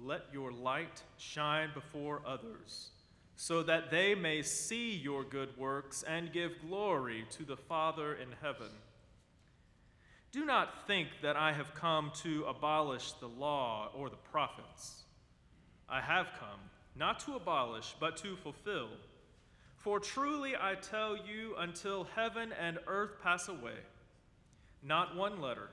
let 0.00 0.22
your 0.32 0.52
light 0.52 1.02
shine 1.16 1.70
before 1.74 2.22
others, 2.24 2.90
so 3.36 3.62
that 3.64 3.90
they 3.90 4.14
may 4.14 4.42
see 4.42 4.94
your 4.94 5.24
good 5.24 5.56
works 5.58 6.04
and 6.04 6.32
give 6.32 6.52
glory 6.66 7.26
to 7.30 7.44
the 7.44 7.56
Father 7.56 8.14
in 8.14 8.28
heaven. 8.40 8.70
Do 10.30 10.44
not 10.44 10.86
think 10.86 11.08
that 11.22 11.36
I 11.36 11.52
have 11.52 11.74
come 11.74 12.12
to 12.22 12.44
abolish 12.44 13.12
the 13.12 13.28
law 13.28 13.90
or 13.94 14.10
the 14.10 14.16
prophets. 14.16 15.04
I 15.88 16.00
have 16.02 16.26
come 16.38 16.60
not 16.94 17.20
to 17.20 17.36
abolish, 17.36 17.94
but 17.98 18.16
to 18.18 18.36
fulfill. 18.36 18.88
For 19.78 20.00
truly 20.00 20.54
I 20.54 20.74
tell 20.74 21.16
you, 21.16 21.54
until 21.56 22.08
heaven 22.14 22.52
and 22.60 22.78
earth 22.86 23.22
pass 23.22 23.48
away, 23.48 23.78
not 24.82 25.16
one 25.16 25.40
letter, 25.40 25.70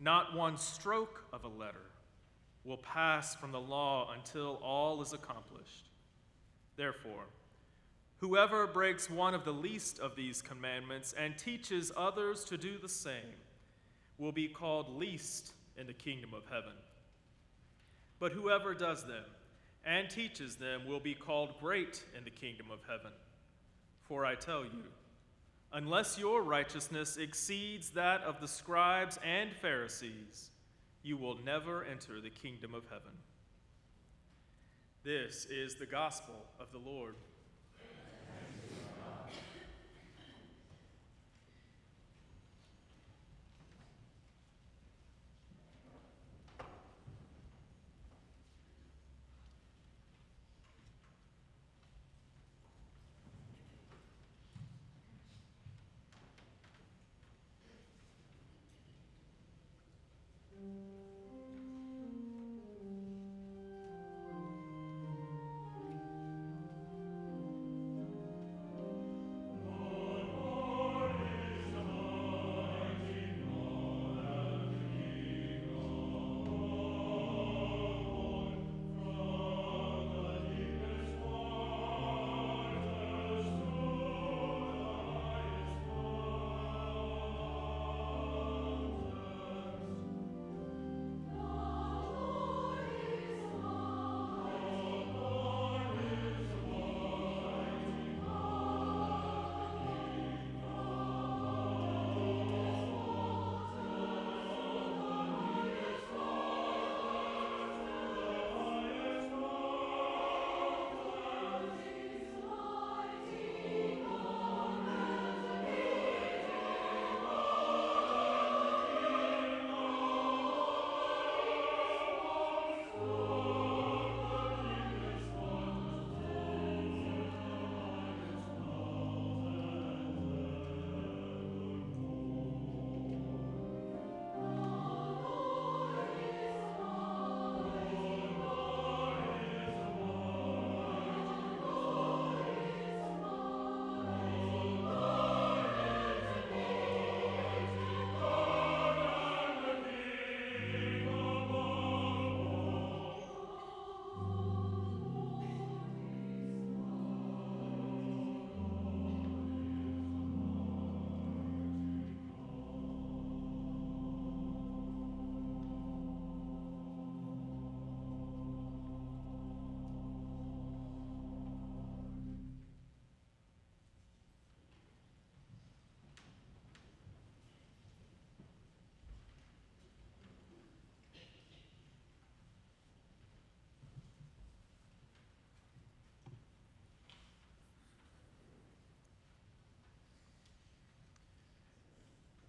not 0.00 0.34
one 0.34 0.58
stroke 0.58 1.24
of 1.32 1.44
a 1.44 1.48
letter 1.48 1.86
will 2.64 2.76
pass 2.76 3.34
from 3.34 3.52
the 3.52 3.60
law 3.60 4.12
until 4.12 4.60
all 4.62 5.00
is 5.00 5.12
accomplished. 5.12 5.88
Therefore, 6.76 7.24
whoever 8.18 8.66
breaks 8.66 9.08
one 9.08 9.34
of 9.34 9.44
the 9.44 9.52
least 9.52 10.00
of 10.00 10.16
these 10.16 10.42
commandments 10.42 11.14
and 11.16 11.38
teaches 11.38 11.90
others 11.96 12.44
to 12.44 12.58
do 12.58 12.76
the 12.76 12.88
same 12.88 13.36
will 14.20 14.32
be 14.32 14.46
called 14.46 14.96
least 14.96 15.52
in 15.76 15.86
the 15.86 15.92
kingdom 15.94 16.34
of 16.34 16.42
heaven. 16.50 16.74
But 18.18 18.32
whoever 18.32 18.74
does 18.74 19.02
them 19.02 19.24
and 19.84 20.10
teaches 20.10 20.56
them 20.56 20.86
will 20.86 21.00
be 21.00 21.14
called 21.14 21.58
great 21.58 22.04
in 22.16 22.22
the 22.24 22.30
kingdom 22.30 22.66
of 22.70 22.80
heaven. 22.86 23.12
For 24.02 24.26
I 24.26 24.34
tell 24.34 24.62
you, 24.62 24.84
unless 25.72 26.18
your 26.18 26.42
righteousness 26.42 27.16
exceeds 27.16 27.90
that 27.90 28.20
of 28.22 28.40
the 28.40 28.48
scribes 28.48 29.18
and 29.24 29.50
Pharisees, 29.56 30.50
you 31.02 31.16
will 31.16 31.38
never 31.42 31.84
enter 31.84 32.20
the 32.20 32.28
kingdom 32.28 32.74
of 32.74 32.82
heaven. 32.90 33.12
This 35.02 35.46
is 35.46 35.76
the 35.76 35.86
gospel 35.86 36.34
of 36.60 36.70
the 36.72 36.90
Lord. 36.90 37.14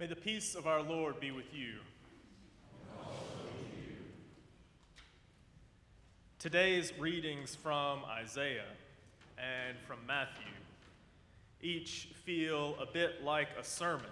May 0.01 0.07
the 0.07 0.15
peace 0.15 0.55
of 0.55 0.65
our 0.65 0.81
Lord 0.81 1.19
be 1.19 1.29
with 1.29 1.53
you. 1.53 1.75
Today's 6.39 6.91
readings 6.97 7.53
from 7.53 7.99
Isaiah 8.05 8.73
and 9.37 9.77
from 9.85 9.99
Matthew 10.07 10.53
each 11.61 12.09
feel 12.25 12.75
a 12.81 12.91
bit 12.91 13.23
like 13.23 13.49
a 13.59 13.63
sermon 13.63 14.09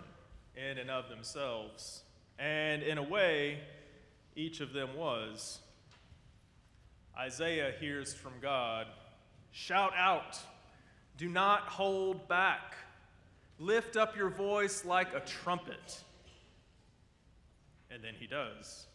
in 0.56 0.78
and 0.78 0.92
of 0.92 1.10
themselves, 1.10 2.04
and 2.38 2.84
in 2.84 3.00
a 3.00 3.04
way, 3.04 3.58
each 4.36 4.62
of 4.62 4.74
them 4.74 4.90
was. 4.96 5.58
Isaiah 7.18 7.74
hears 7.80 8.14
from 8.14 8.34
God 8.40 8.86
Shout 9.52 9.94
out, 9.98 10.38
do 11.18 11.28
not 11.28 11.62
hold 11.62 12.28
back. 12.28 12.76
Lift 13.60 13.98
up 13.98 14.16
your 14.16 14.30
voice 14.30 14.86
like 14.86 15.14
a 15.14 15.20
trumpet. 15.20 16.04
And 17.92 18.04
then 18.04 18.14
he 18.18 18.26
does. 18.26 18.88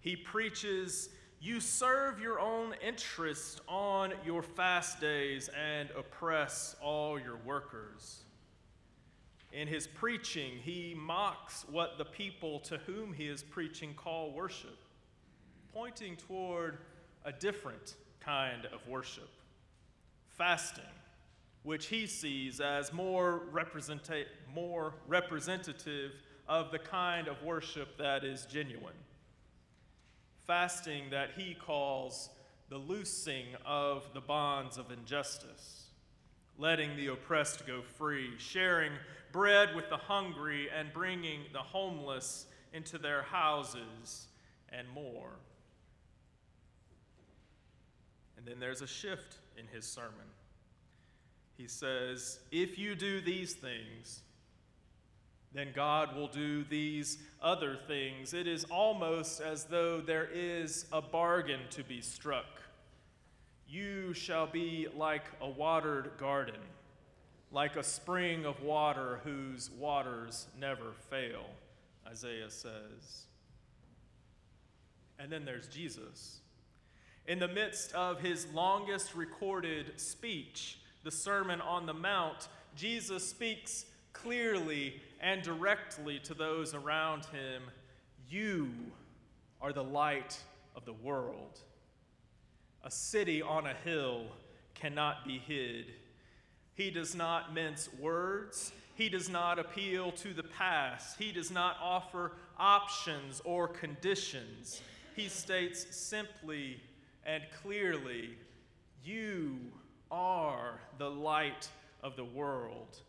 He 0.00 0.16
preaches, 0.16 1.10
You 1.40 1.60
serve 1.60 2.18
your 2.20 2.40
own 2.40 2.74
interest 2.84 3.60
on 3.68 4.14
your 4.24 4.42
fast 4.42 5.00
days 5.00 5.48
and 5.48 5.90
oppress 5.96 6.74
all 6.82 7.18
your 7.18 7.36
workers. 7.44 8.22
In 9.52 9.68
his 9.68 9.86
preaching, 9.86 10.54
he 10.62 10.94
mocks 10.96 11.64
what 11.70 11.98
the 11.98 12.04
people 12.04 12.58
to 12.60 12.78
whom 12.78 13.12
he 13.12 13.28
is 13.28 13.42
preaching 13.42 13.94
call 13.94 14.32
worship, 14.32 14.78
pointing 15.72 16.16
toward 16.16 16.78
a 17.24 17.32
different 17.32 17.94
kind 18.20 18.64
of 18.66 18.86
worship 18.88 19.28
fasting, 20.36 20.84
which 21.64 21.86
he 21.86 22.06
sees 22.06 22.60
as 22.60 22.92
more, 22.92 23.42
representa- 23.52 24.26
more 24.54 24.94
representative 25.08 26.12
of 26.46 26.70
the 26.70 26.78
kind 26.78 27.26
of 27.26 27.42
worship 27.42 27.96
that 27.98 28.22
is 28.22 28.46
genuine. 28.46 28.94
Fasting 30.46 31.04
that 31.10 31.30
he 31.36 31.54
calls 31.54 32.28
the 32.68 32.76
loosing 32.76 33.46
of 33.64 34.06
the 34.12 34.20
bonds 34.20 34.76
of 34.76 34.90
injustice, 34.90 35.86
letting 36.58 36.96
the 36.96 37.06
oppressed 37.06 37.66
go 37.66 37.80
free, 37.80 38.30
sharing 38.36 38.92
bread 39.32 39.74
with 39.74 39.88
the 39.88 39.96
hungry, 39.96 40.68
and 40.70 40.92
bringing 40.92 41.40
the 41.52 41.58
homeless 41.58 42.46
into 42.74 42.98
their 42.98 43.22
houses, 43.22 44.26
and 44.68 44.86
more. 44.90 45.30
And 48.36 48.46
then 48.46 48.60
there's 48.60 48.82
a 48.82 48.86
shift 48.86 49.36
in 49.56 49.66
his 49.68 49.86
sermon. 49.86 50.26
He 51.56 51.68
says, 51.68 52.40
If 52.50 52.78
you 52.78 52.94
do 52.94 53.20
these 53.20 53.54
things, 53.54 54.22
then 55.52 55.68
God 55.72 56.16
will 56.16 56.26
do 56.26 56.64
these 56.64 57.18
other 57.40 57.78
things. 57.86 58.34
It 58.34 58.48
is 58.48 58.64
almost 58.64 59.40
as 59.40 59.64
though 59.64 60.00
there 60.00 60.28
is 60.32 60.86
a 60.92 61.00
bargain 61.00 61.60
to 61.70 61.84
be 61.84 62.00
struck. 62.00 62.60
You 63.68 64.12
shall 64.14 64.48
be 64.48 64.88
like 64.96 65.24
a 65.40 65.48
watered 65.48 66.12
garden, 66.18 66.60
like 67.52 67.76
a 67.76 67.84
spring 67.84 68.44
of 68.44 68.62
water 68.62 69.20
whose 69.22 69.70
waters 69.70 70.48
never 70.58 70.92
fail, 71.08 71.44
Isaiah 72.06 72.50
says. 72.50 73.26
And 75.20 75.30
then 75.30 75.44
there's 75.44 75.68
Jesus. 75.68 76.40
In 77.26 77.38
the 77.38 77.48
midst 77.48 77.94
of 77.94 78.20
his 78.20 78.46
longest 78.52 79.14
recorded 79.14 79.98
speech, 80.00 80.78
the 81.04 81.10
Sermon 81.10 81.60
on 81.60 81.86
the 81.86 81.94
Mount, 81.94 82.48
Jesus 82.74 83.28
speaks 83.28 83.84
clearly 84.12 85.00
and 85.20 85.42
directly 85.42 86.18
to 86.20 86.34
those 86.34 86.74
around 86.74 87.26
him 87.26 87.62
You 88.28 88.70
are 89.60 89.72
the 89.72 89.84
light 89.84 90.42
of 90.74 90.84
the 90.84 90.94
world. 90.94 91.60
A 92.82 92.90
city 92.90 93.42
on 93.42 93.66
a 93.66 93.74
hill 93.84 94.24
cannot 94.74 95.26
be 95.26 95.38
hid. 95.38 95.86
He 96.74 96.90
does 96.90 97.14
not 97.14 97.54
mince 97.54 97.88
words. 98.00 98.72
He 98.94 99.08
does 99.08 99.28
not 99.28 99.58
appeal 99.58 100.12
to 100.12 100.32
the 100.32 100.42
past. 100.42 101.18
He 101.18 101.32
does 101.32 101.50
not 101.50 101.76
offer 101.82 102.32
options 102.58 103.40
or 103.44 103.68
conditions. 103.68 104.80
He 105.14 105.28
states 105.28 105.86
simply 105.96 106.80
and 107.24 107.42
clearly, 107.62 108.30
You 109.04 109.58
are 110.14 110.80
the 110.98 111.10
light 111.10 111.68
of 112.04 112.14
the 112.14 112.24
world. 112.24 113.00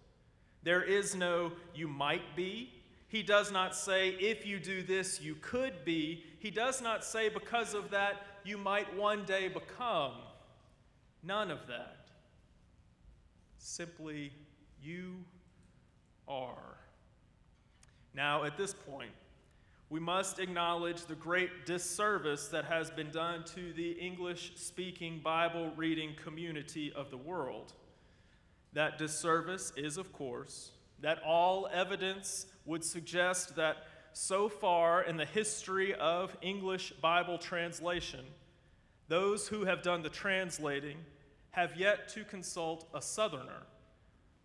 There 0.63 0.81
is 0.81 1.15
no 1.15 1.51
you 1.75 1.87
might 1.87 2.35
be. 2.35 2.73
He 3.07 3.21
does 3.21 3.51
not 3.51 3.75
say, 3.75 4.09
if 4.09 4.45
you 4.45 4.59
do 4.59 4.81
this, 4.81 5.21
you 5.21 5.35
could 5.35 5.85
be. 5.85 6.23
He 6.39 6.49
does 6.49 6.81
not 6.81 7.05
say, 7.05 7.29
because 7.29 7.75
of 7.75 7.91
that, 7.91 8.25
you 8.43 8.57
might 8.57 8.97
one 8.97 9.23
day 9.25 9.47
become. 9.47 10.13
None 11.21 11.51
of 11.51 11.67
that. 11.67 12.07
Simply, 13.59 14.31
you 14.81 15.23
are. 16.27 16.77
Now, 18.15 18.43
at 18.45 18.57
this 18.57 18.73
point, 18.73 19.11
we 19.89 19.99
must 19.99 20.39
acknowledge 20.39 21.05
the 21.05 21.15
great 21.15 21.65
disservice 21.65 22.47
that 22.47 22.65
has 22.65 22.89
been 22.89 23.11
done 23.11 23.43
to 23.43 23.71
the 23.73 23.91
English 23.91 24.53
speaking 24.55 25.19
Bible 25.23 25.71
reading 25.75 26.15
community 26.23 26.91
of 26.93 27.11
the 27.11 27.17
world. 27.17 27.73
That 28.73 28.97
disservice 28.97 29.71
is, 29.77 29.97
of 29.97 30.11
course, 30.11 30.71
that 31.01 31.21
all 31.23 31.69
evidence 31.71 32.47
would 32.65 32.83
suggest 32.83 33.55
that 33.55 33.77
so 34.13 34.49
far 34.49 35.03
in 35.03 35.17
the 35.17 35.25
history 35.25 35.93
of 35.93 36.35
English 36.41 36.93
Bible 37.01 37.37
translation, 37.37 38.25
those 39.07 39.47
who 39.47 39.65
have 39.65 39.83
done 39.83 40.01
the 40.01 40.09
translating 40.09 40.97
have 41.51 41.75
yet 41.77 42.09
to 42.09 42.23
consult 42.23 42.87
a 42.93 43.01
Southerner 43.01 43.63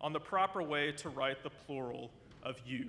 on 0.01 0.13
the 0.13 0.21
proper 0.21 0.63
way 0.63 0.93
to 0.93 1.09
write 1.09 1.43
the 1.43 1.51
plural 1.51 2.11
of 2.43 2.57
you. 2.67 2.89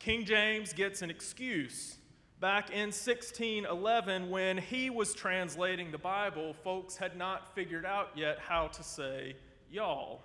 King 0.00 0.24
James 0.24 0.72
gets 0.72 1.02
an 1.02 1.10
excuse. 1.10 1.98
Back 2.40 2.70
in 2.70 2.86
1611, 2.86 4.30
when 4.30 4.56
he 4.56 4.88
was 4.88 5.12
translating 5.12 5.92
the 5.92 5.98
Bible, 5.98 6.54
folks 6.64 6.96
had 6.96 7.18
not 7.18 7.54
figured 7.54 7.84
out 7.84 8.08
yet 8.16 8.38
how 8.38 8.68
to 8.68 8.82
say 8.82 9.36
y'all. 9.70 10.22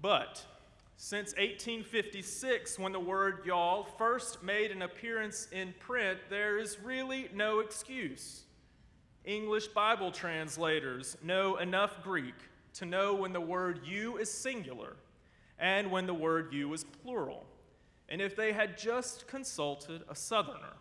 But 0.00 0.44
since 0.96 1.30
1856, 1.32 2.78
when 2.78 2.92
the 2.92 3.00
word 3.00 3.40
y'all 3.44 3.82
first 3.82 4.40
made 4.44 4.70
an 4.70 4.82
appearance 4.82 5.48
in 5.50 5.74
print, 5.80 6.20
there 6.30 6.56
is 6.56 6.78
really 6.84 7.30
no 7.34 7.58
excuse. 7.58 8.44
English 9.24 9.66
Bible 9.68 10.12
translators 10.12 11.16
know 11.20 11.56
enough 11.56 12.00
Greek 12.04 12.36
to 12.74 12.86
know 12.86 13.12
when 13.12 13.32
the 13.32 13.40
word 13.40 13.80
you 13.84 14.18
is 14.18 14.30
singular 14.30 14.94
and 15.58 15.90
when 15.90 16.06
the 16.06 16.14
word 16.14 16.52
you 16.52 16.72
is 16.72 16.84
plural. 16.84 17.46
And 18.08 18.20
if 18.20 18.36
they 18.36 18.52
had 18.52 18.76
just 18.76 19.26
consulted 19.26 20.02
a 20.08 20.14
Southerner, 20.14 20.74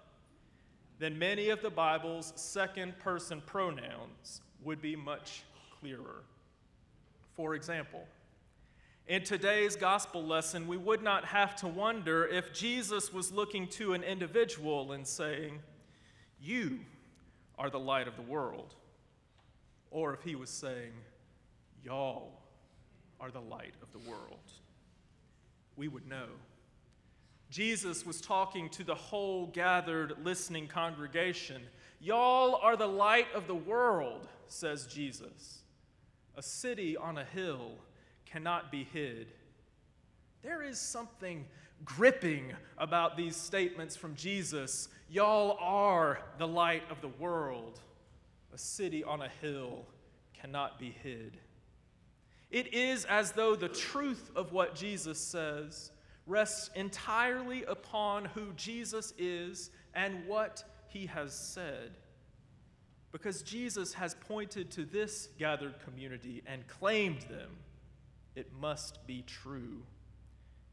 then 1.00 1.18
many 1.18 1.50
of 1.50 1.62
the 1.62 1.70
Bible's 1.70 2.34
second 2.36 2.98
person 3.00 3.42
pronouns 3.46 4.42
would 4.64 4.82
be 4.82 4.96
much 4.96 5.44
clearer. 5.80 6.24
For 7.36 7.56
example, 7.56 8.06
in 9.08 9.24
today's 9.24 9.76
gospel 9.76 10.24
lesson, 10.24 10.68
we 10.68 10.78
would 10.78 11.04
not 11.04 11.26
have 11.26 11.56
to 11.58 11.68
wonder 11.68 12.26
if 12.26 12.54
Jesus 12.54 13.12
was 13.12 13.32
looking 13.32 13.68
to 13.70 13.94
an 13.94 14.04
individual 14.04 14.94
and 14.94 15.06
saying, 15.06 15.60
You 16.42 16.80
are 17.58 17.70
the 17.70 17.80
light 17.80 18.08
of 18.08 18.16
the 18.16 18.22
world, 18.22 18.76
or 19.92 20.14
if 20.14 20.22
he 20.22 20.36
was 20.36 20.50
saying, 20.50 20.94
Y'all 21.84 22.32
are 23.20 23.32
the 23.32 23.42
light 23.42 23.74
of 23.82 23.92
the 23.92 24.10
world 24.10 24.54
we 25.78 25.88
would 25.88 26.08
know. 26.08 26.28
Jesus 27.50 28.06
was 28.06 28.20
talking 28.20 28.70
to 28.70 28.84
the 28.84 28.96
whole 28.96 29.48
gathered, 29.48 30.14
listening 30.24 30.68
congregation. 30.68 31.62
Y'all 32.00 32.56
are 32.56 32.76
the 32.76 32.88
light 32.88 33.28
of 33.36 33.48
the 33.48 33.56
world, 33.56 34.28
says 34.48 34.88
Jesus. 34.88 35.60
A 36.36 36.42
city 36.42 36.98
on 36.98 37.18
a 37.18 37.24
hill 37.24 37.72
cannot 38.26 38.72
be 38.72 38.88
hid. 38.92 39.28
There 40.42 40.64
is 40.64 40.80
something 40.80 41.46
gripping 41.86 42.54
about 42.78 43.18
these 43.18 43.36
statements 43.36 43.96
from 43.96 44.16
Jesus. 44.16 44.90
Y'all 45.10 45.58
are 45.60 46.20
the 46.40 46.48
light 46.48 46.84
of 46.90 47.02
the 47.02 47.12
world. 47.20 47.80
A 48.54 48.58
city 48.58 49.04
on 49.04 49.22
a 49.22 49.30
hill 49.42 49.86
cannot 50.34 50.80
be 50.80 50.90
hid. 51.04 51.38
It 52.54 52.72
is 52.72 53.06
as 53.06 53.32
though 53.32 53.56
the 53.56 53.68
truth 53.68 54.30
of 54.36 54.54
what 54.54 54.76
Jesus 54.76 55.20
says 55.20 55.92
rests 56.28 56.70
entirely 56.76 57.64
upon 57.64 58.26
who 58.26 58.54
Jesus 58.56 59.12
is 59.18 59.72
and 59.96 60.28
what 60.28 60.64
he 60.88 61.08
has 61.08 61.34
said. 61.34 61.98
Because 63.12 63.42
Jesus 63.42 63.96
has 63.96 64.14
pointed 64.14 64.70
to 64.72 64.86
this 64.86 65.30
gathered 65.40 65.74
community 65.84 66.44
and 66.46 66.68
claimed 66.68 67.24
them, 67.24 67.50
it 68.36 68.54
must 68.62 69.06
be 69.08 69.24
true. 69.24 69.82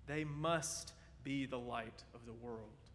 They 0.07 0.25
must 0.25 0.93
be 1.25 1.47
the 1.47 1.59
light 1.59 2.05
of 2.15 2.27
the 2.27 2.35
world. 2.35 2.91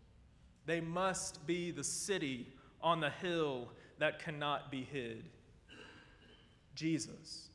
They 0.68 0.80
must 0.80 1.46
be 1.48 1.72
the 1.72 1.84
city 1.84 2.48
on 2.82 3.00
the 3.00 3.10
hill 3.10 3.70
that 3.98 4.20
cannot 4.20 4.70
be 4.70 4.84
hid. 4.84 5.24
Jesus 6.76 7.50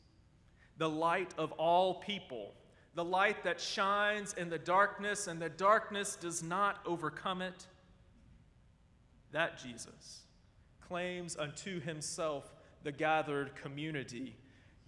the 0.81 0.89
light 0.89 1.35
of 1.37 1.53
all 1.53 1.97
people, 1.97 2.55
the 2.95 3.05
light 3.05 3.45
that 3.45 3.61
shines 3.61 4.33
in 4.33 4.49
the 4.49 4.59
darkness 4.59 5.27
and 5.27 5.39
the 5.39 5.51
darkness 5.51 6.17
does 6.17 6.43
not 6.43 6.79
overcome 6.87 7.43
it. 7.43 7.67
That 9.31 9.63
Jesus 9.63 10.21
claims 10.89 11.37
unto 11.37 11.81
himself 11.81 12.55
the 12.83 12.93
gathered 12.93 13.55
community. 13.57 14.39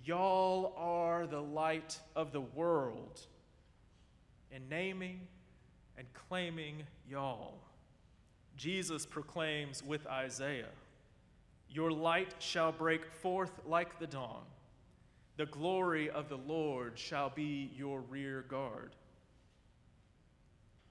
Y'all 0.02 0.72
are 0.78 1.26
the 1.26 1.42
light 1.42 2.00
of 2.16 2.32
the 2.32 2.40
world. 2.40 3.20
In 4.50 4.66
naming 4.70 5.20
and 5.98 6.06
claiming 6.14 6.84
y'all. 7.06 7.58
Jesus 8.56 9.04
proclaims 9.04 9.82
with 9.82 10.06
Isaiah 10.06 10.72
Your 11.68 11.92
light 11.92 12.34
shall 12.38 12.72
break 12.72 13.04
forth 13.04 13.52
like 13.66 13.98
the 13.98 14.06
dawn, 14.06 14.44
the 15.36 15.46
glory 15.46 16.10
of 16.10 16.28
the 16.28 16.36
Lord 16.36 16.98
shall 16.98 17.30
be 17.30 17.70
your 17.74 18.00
rear 18.00 18.44
guard. 18.48 18.94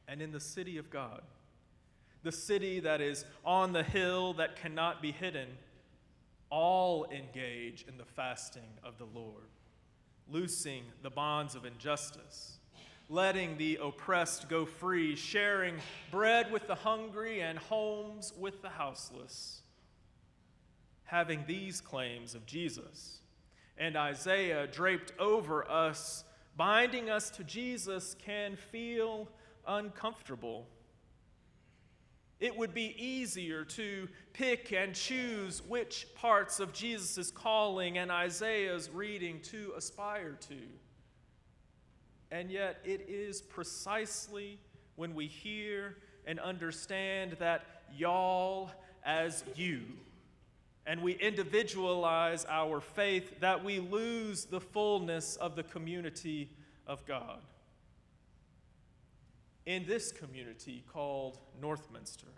And 0.08 0.22
in 0.22 0.32
the 0.32 0.40
city 0.40 0.78
of 0.78 0.90
God, 0.90 1.22
the 2.24 2.32
city 2.32 2.80
that 2.82 3.02
is 3.02 3.26
on 3.46 3.72
the 3.72 3.84
hill 3.84 4.34
that 4.34 4.56
cannot 4.56 5.02
be 5.02 5.12
hidden, 5.12 5.48
all 6.50 7.06
engage 7.06 7.86
in 7.88 7.98
the 7.98 8.06
fasting 8.06 8.78
of 8.84 8.98
the 8.98 9.06
Lord, 9.06 9.50
loosing 10.30 10.84
the 11.02 11.10
bonds 11.10 11.56
of 11.56 11.66
injustice, 11.66 12.58
letting 13.10 13.58
the 13.58 13.80
oppressed 13.82 14.50
go 14.50 14.66
free, 14.66 15.16
sharing 15.16 15.76
bread 16.12 16.52
with 16.52 16.68
the 16.68 16.76
hungry 16.76 17.42
and 17.42 17.58
homes 17.58 18.34
with 18.38 18.62
the 18.62 18.70
houseless. 18.70 19.62
Having 21.06 21.46
these 21.48 21.82
claims 21.82 22.36
of 22.36 22.46
Jesus 22.46 23.21
and 23.82 23.98
Isaiah 23.98 24.66
draped 24.68 25.12
over 25.20 25.70
us, 25.70 26.24
binding 26.56 27.10
us 27.10 27.30
to 27.32 27.44
Jesus, 27.44 28.16
can 28.24 28.56
feel 28.56 29.28
uncomfortable 29.68 30.68
it 32.42 32.58
would 32.58 32.74
be 32.74 32.96
easier 32.98 33.64
to 33.64 34.10
pick 34.34 34.74
and 34.74 34.96
choose 34.96 35.62
which 35.68 36.08
parts 36.16 36.60
of 36.60 36.74
Jesus' 36.74 37.30
calling 37.30 38.00
and 38.00 38.12
Isaiah's 38.12 38.90
reading 38.90 39.40
to 39.52 39.74
aspire 39.78 40.36
to. 40.50 40.58
And 42.32 42.50
yet, 42.50 42.80
it 42.84 43.06
is 43.08 43.44
precisely 43.44 44.58
when 44.96 45.14
we 45.14 45.28
hear 45.28 45.98
and 46.26 46.40
understand 46.40 47.34
that 47.34 47.84
y'all 47.96 48.72
as 49.06 49.44
you, 49.56 49.84
and 50.86 51.02
we 51.02 51.14
individualize 51.14 52.46
our 52.50 52.82
faith, 52.82 53.40
that 53.40 53.64
we 53.64 53.80
lose 53.80 54.46
the 54.46 54.60
fullness 54.60 55.36
of 55.36 55.56
the 55.56 55.64
community 55.64 56.50
of 56.88 57.06
God 57.06 57.42
in 59.66 59.86
this 59.86 60.12
community 60.12 60.84
called 60.92 61.38
Northminster. 61.62 62.32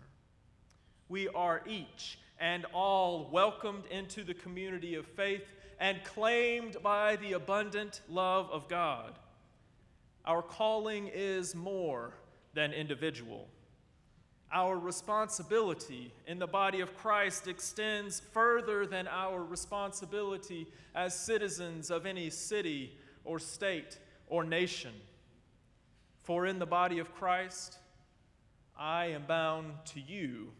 We 1.08 1.28
are 1.28 1.62
each 1.66 2.18
and 2.38 2.64
all 2.72 3.28
welcomed 3.32 3.84
into 3.86 4.24
the 4.24 4.34
community 4.34 4.94
of 4.94 5.06
faith 5.06 5.44
and 5.80 6.02
claimed 6.04 6.76
by 6.82 7.16
the 7.16 7.32
abundant 7.32 8.00
love 8.08 8.50
of 8.50 8.68
God. 8.68 9.18
Our 10.24 10.42
calling 10.42 11.10
is 11.12 11.54
more 11.54 12.14
than 12.54 12.72
individual. 12.72 13.48
Our 14.52 14.78
responsibility 14.78 16.12
in 16.26 16.38
the 16.38 16.46
body 16.46 16.80
of 16.80 16.96
Christ 16.96 17.48
extends 17.48 18.20
further 18.20 18.86
than 18.86 19.08
our 19.08 19.42
responsibility 19.42 20.68
as 20.94 21.18
citizens 21.18 21.90
of 21.90 22.06
any 22.06 22.30
city 22.30 22.96
or 23.24 23.38
state 23.38 23.98
or 24.28 24.44
nation. 24.44 24.92
For 26.22 26.46
in 26.46 26.58
the 26.58 26.66
body 26.66 27.00
of 27.00 27.14
Christ, 27.14 27.78
I 28.78 29.06
am 29.06 29.24
bound 29.26 29.72
to 29.86 30.00
you, 30.00 30.50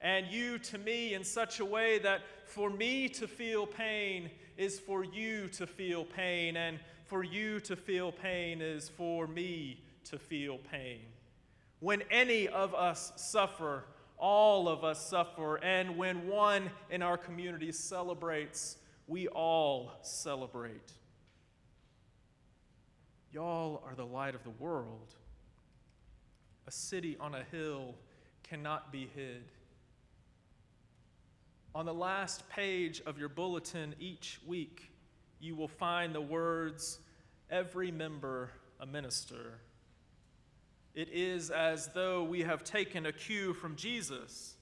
and 0.00 0.26
you 0.26 0.58
to 0.58 0.78
me 0.78 1.14
in 1.14 1.24
such 1.24 1.60
a 1.60 1.64
way 1.64 1.98
that 2.00 2.20
for 2.46 2.70
me 2.70 3.08
to 3.10 3.26
feel 3.26 3.66
pain 3.66 4.30
is 4.56 4.78
for 4.78 5.02
you 5.02 5.48
to 5.48 5.66
feel 5.66 6.04
pain, 6.04 6.56
and 6.56 6.78
for 7.06 7.24
you 7.24 7.60
to 7.60 7.74
feel 7.74 8.12
pain 8.12 8.62
is 8.62 8.88
for 8.88 9.26
me 9.26 9.82
to 10.04 10.18
feel 10.18 10.58
pain. 10.70 11.00
When 11.84 12.00
any 12.10 12.48
of 12.48 12.74
us 12.74 13.12
suffer, 13.16 13.84
all 14.16 14.70
of 14.70 14.84
us 14.84 15.06
suffer, 15.06 15.56
and 15.56 15.98
when 15.98 16.26
one 16.26 16.70
in 16.88 17.02
our 17.02 17.18
community 17.18 17.72
celebrates, 17.72 18.78
we 19.06 19.28
all 19.28 19.92
celebrate. 20.00 20.92
Y'all 23.34 23.82
are 23.86 23.94
the 23.94 24.06
light 24.06 24.34
of 24.34 24.42
the 24.44 24.50
world. 24.58 25.12
A 26.66 26.70
city 26.70 27.18
on 27.20 27.34
a 27.34 27.44
hill 27.52 27.96
cannot 28.44 28.90
be 28.90 29.10
hid. 29.14 29.44
On 31.74 31.84
the 31.84 31.92
last 31.92 32.48
page 32.48 33.02
of 33.04 33.18
your 33.18 33.28
bulletin 33.28 33.94
each 34.00 34.40
week, 34.46 34.90
you 35.38 35.54
will 35.54 35.68
find 35.68 36.14
the 36.14 36.22
words, 36.22 36.98
Every 37.50 37.90
member 37.90 38.52
a 38.80 38.86
minister. 38.86 39.58
It 40.94 41.08
is 41.12 41.50
as 41.50 41.88
though 41.88 42.22
we 42.22 42.42
have 42.42 42.62
taken 42.62 43.06
a 43.06 43.12
cue 43.12 43.52
from 43.52 43.74
Jesus. 43.74 44.54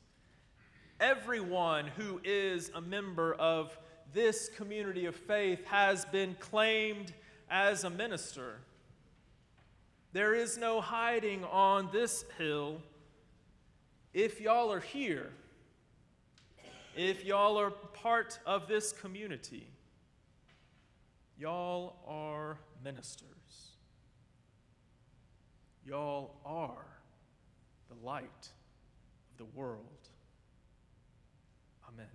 Everyone 0.99 1.87
who 1.87 2.21
is 2.25 2.71
a 2.75 2.81
member 2.81 3.35
of 3.35 3.77
this 4.15 4.49
community 4.57 5.05
of 5.07 5.15
faith 5.15 5.65
has 5.67 6.05
been 6.07 6.35
claimed 6.41 7.13
as 7.51 7.85
a 7.85 7.91
minister. 7.91 8.61
There 10.13 10.35
is 10.35 10.57
no 10.57 10.81
hiding 10.81 11.45
on 11.45 11.91
this 11.93 12.25
hill 12.39 12.79
if 14.15 14.41
y'all 14.41 14.73
are 14.73 14.81
here, 14.81 15.33
if 16.97 17.25
y'all 17.25 17.59
are 17.59 17.71
part 17.71 18.39
of 18.47 18.69
this 18.69 18.93
community. 18.93 19.67
Y'all 21.39 21.97
are 22.07 22.59
ministers. 22.85 23.32
Y'all 25.85 26.37
are 26.45 26.87
the 27.89 28.07
light 28.07 28.25
of 29.31 29.39
the 29.39 29.45
world. 29.57 29.81
Amen. 31.89 32.07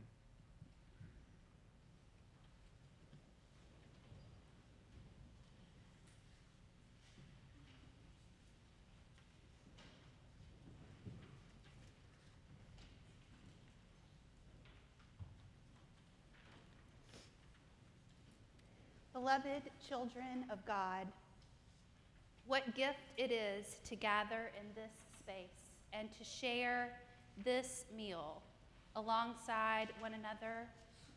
Beloved 19.14 19.64
children 19.88 20.46
of 20.50 20.66
God, 20.66 21.08
what 22.48 22.76
gift 22.76 23.12
it 23.18 23.32
is 23.32 23.78
to 23.86 23.96
gather 23.96 24.52
in 24.60 24.68
this 24.74 24.92
space 25.20 25.68
and 25.94 26.10
to 26.18 26.24
share 26.24 26.94
this 27.44 27.86
meal 27.96 28.42
alongside 28.96 29.90
one 30.00 30.14
another 30.14 30.68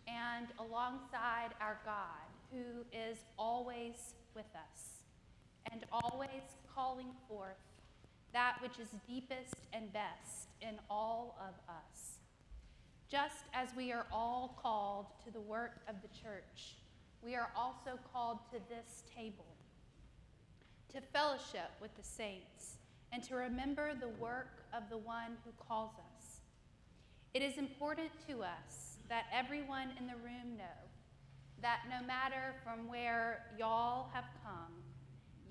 and 0.08 0.48
alongside 0.58 1.50
our 1.60 1.78
God, 1.84 2.26
who 2.52 2.84
is 2.92 3.18
always 3.38 4.14
with 4.34 4.46
us 4.54 5.04
and 5.72 5.84
always 5.92 6.58
calling 6.74 7.12
forth 7.28 7.56
that 8.32 8.56
which 8.60 8.78
is 8.78 8.88
deepest 9.06 9.54
and 9.72 9.92
best 9.92 10.48
in 10.60 10.78
all 10.88 11.36
of 11.40 11.54
us. 11.68 12.18
Just 13.08 13.44
as 13.54 13.68
we 13.76 13.92
are 13.92 14.06
all 14.12 14.58
called 14.60 15.06
to 15.24 15.32
the 15.32 15.40
work 15.40 15.80
of 15.88 15.96
the 16.02 16.08
church 16.08 16.76
we 17.22 17.34
are 17.34 17.50
also 17.54 17.98
called 18.12 18.38
to 18.50 18.58
this 18.68 19.04
table 19.14 19.49
to 20.92 21.00
fellowship 21.00 21.70
with 21.80 21.94
the 21.96 22.02
saints 22.02 22.78
and 23.12 23.22
to 23.24 23.34
remember 23.34 23.92
the 23.94 24.08
work 24.20 24.64
of 24.74 24.84
the 24.90 24.98
one 24.98 25.36
who 25.44 25.50
calls 25.68 25.92
us. 26.16 26.40
It 27.34 27.42
is 27.42 27.58
important 27.58 28.10
to 28.28 28.42
us 28.42 28.96
that 29.08 29.24
everyone 29.32 29.90
in 29.98 30.06
the 30.06 30.16
room 30.16 30.56
know 30.56 30.64
that 31.62 31.80
no 31.90 32.04
matter 32.06 32.54
from 32.64 32.88
where 32.88 33.46
y'all 33.58 34.08
have 34.12 34.24
come, 34.42 34.72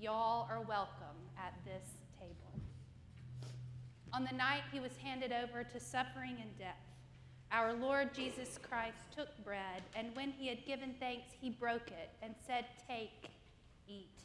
y'all 0.00 0.48
are 0.50 0.60
welcome 0.60 1.16
at 1.38 1.54
this 1.64 1.88
table. 2.18 2.52
On 4.12 4.24
the 4.24 4.36
night 4.36 4.62
he 4.72 4.80
was 4.80 4.96
handed 5.02 5.32
over 5.32 5.62
to 5.62 5.80
suffering 5.80 6.36
and 6.40 6.58
death, 6.58 6.74
our 7.52 7.72
Lord 7.74 8.14
Jesus 8.14 8.58
Christ 8.62 8.98
took 9.16 9.28
bread, 9.44 9.82
and 9.96 10.14
when 10.14 10.30
he 10.30 10.48
had 10.48 10.64
given 10.66 10.94
thanks, 11.00 11.26
he 11.40 11.50
broke 11.50 11.88
it 11.88 12.10
and 12.22 12.34
said, 12.46 12.64
Take, 12.88 13.30
eat. 13.88 14.19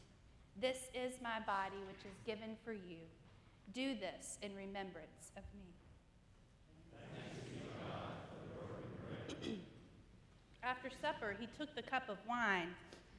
This 0.60 0.90
is 0.94 1.16
my 1.22 1.40
body, 1.46 1.78
which 1.88 2.06
is 2.06 2.18
given 2.26 2.56
for 2.64 2.74
you. 2.74 2.98
Do 3.74 3.96
this 3.96 4.38
in 4.42 4.56
remembrance 4.56 5.32
of 5.36 5.44
me. 9.44 9.58
After 10.64 10.90
supper, 11.02 11.36
he 11.40 11.48
took 11.58 11.76
the 11.76 11.82
cup 11.82 12.10
of 12.10 12.18
wine, 12.28 12.70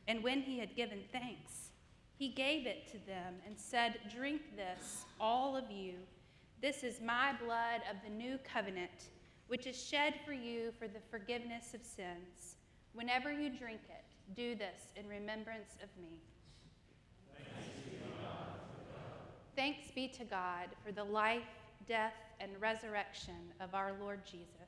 and 0.08 0.22
when 0.22 0.40
he 0.40 0.58
had 0.58 0.74
given 0.74 1.00
thanks, 1.12 1.70
he 2.18 2.28
gave 2.28 2.66
it 2.66 2.86
to 2.92 2.98
them 3.06 3.34
and 3.46 3.58
said, 3.58 3.98
Drink 4.14 4.56
this, 4.56 5.04
all 5.20 5.56
of 5.56 5.70
you. 5.70 5.94
This 6.62 6.82
is 6.82 7.00
my 7.00 7.34
blood 7.44 7.82
of 7.90 7.96
the 8.02 8.10
new 8.10 8.38
covenant 8.38 9.10
which 9.48 9.66
is 9.66 9.80
shed 9.80 10.14
for 10.24 10.32
you 10.32 10.72
for 10.78 10.88
the 10.88 11.00
forgiveness 11.10 11.74
of 11.74 11.82
sins. 11.82 12.56
Whenever 12.94 13.30
you 13.30 13.50
drink 13.50 13.80
it, 13.88 14.04
do 14.34 14.54
this 14.54 14.92
in 14.96 15.08
remembrance 15.08 15.76
of 15.82 15.88
me. 16.00 16.18
Thanks 19.56 19.90
be, 19.94 20.06
to 20.08 20.24
God 20.24 20.68
for 20.84 20.92
the 20.92 21.02
life, 21.02 21.42
death, 21.88 22.12
and 22.40 22.50
resurrection 22.60 23.54
of 23.58 23.74
our 23.74 23.94
Lord 23.98 24.20
Jesus. 24.30 24.65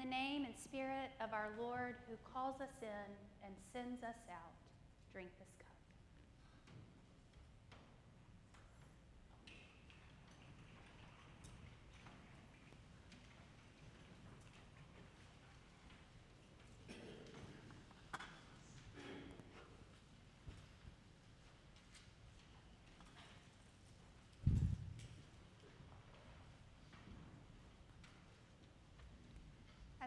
The 0.00 0.08
name 0.08 0.46
and 0.46 0.54
spirit 0.56 1.10
of 1.20 1.34
our 1.34 1.50
Lord 1.60 1.94
who 2.08 2.16
calls 2.32 2.60
us 2.60 2.72
in 2.80 3.10
and 3.44 3.52
sends 3.72 4.02
us 4.02 4.16
out, 4.30 4.54
drink 5.12 5.28
this 5.38 5.48
cup. 5.58 5.66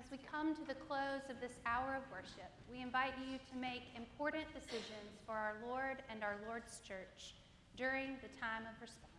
As 0.03 0.11
we 0.11 0.19
come 0.29 0.53
to 0.55 0.61
the 0.67 0.73
close 0.73 1.23
of 1.29 1.39
this 1.39 1.53
hour 1.65 1.95
of 1.95 2.03
worship, 2.11 2.51
we 2.69 2.81
invite 2.81 3.13
you 3.19 3.37
to 3.37 3.57
make 3.57 3.83
important 3.95 4.43
decisions 4.53 5.15
for 5.25 5.31
our 5.31 5.55
Lord 5.65 6.03
and 6.09 6.23
our 6.23 6.35
Lord's 6.45 6.81
church 6.85 7.35
during 7.77 8.17
the 8.21 8.27
time 8.39 8.63
of 8.63 8.81
response. 8.81 9.12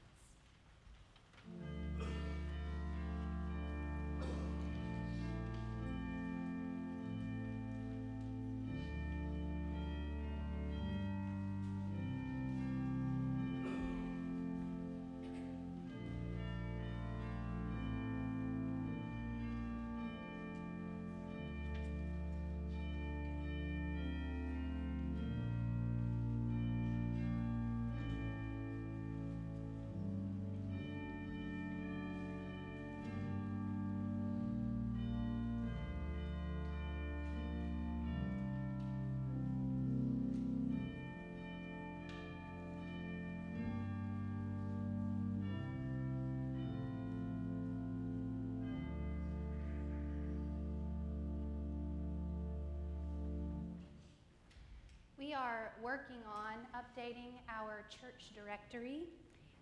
We 55.35 55.43
are 55.43 55.75
working 55.83 56.23
on 56.31 56.63
updating 56.79 57.43
our 57.51 57.83
church 57.91 58.31
directory, 58.39 59.03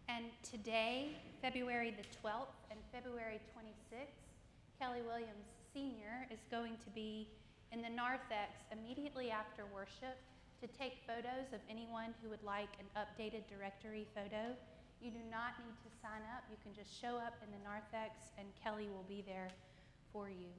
and 0.05 0.29
today, 0.45 1.17
February 1.41 1.97
the 1.97 2.05
12th 2.21 2.61
and 2.69 2.77
February 2.93 3.41
26th, 3.57 4.21
Kelly 4.77 5.01
Williams 5.01 5.49
Sr. 5.73 6.29
is 6.29 6.45
going 6.53 6.77
to 6.85 6.91
be 6.93 7.25
in 7.73 7.81
the 7.81 7.89
narthex 7.89 8.69
immediately 8.69 9.33
after 9.33 9.65
worship 9.73 10.21
to 10.61 10.69
take 10.77 11.01
photos 11.09 11.57
of 11.57 11.65
anyone 11.73 12.13
who 12.21 12.29
would 12.29 12.45
like 12.45 12.77
an 12.77 12.89
updated 12.93 13.49
directory 13.49 14.05
photo. 14.13 14.53
You 15.01 15.09
do 15.09 15.25
not 15.33 15.57
need 15.57 15.81
to 15.89 15.91
sign 16.05 16.21
up. 16.37 16.45
You 16.53 16.61
can 16.61 16.77
just 16.77 16.93
show 16.93 17.17
up 17.17 17.41
in 17.41 17.49
the 17.49 17.65
narthex, 17.65 18.29
and 18.37 18.45
Kelly 18.61 18.93
will 18.93 19.09
be 19.09 19.25
there 19.25 19.49
for 20.13 20.29
you 20.29 20.53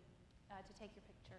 uh, 0.49 0.57
to 0.57 0.73
take 0.73 0.89
your 0.97 1.05
picture. 1.05 1.37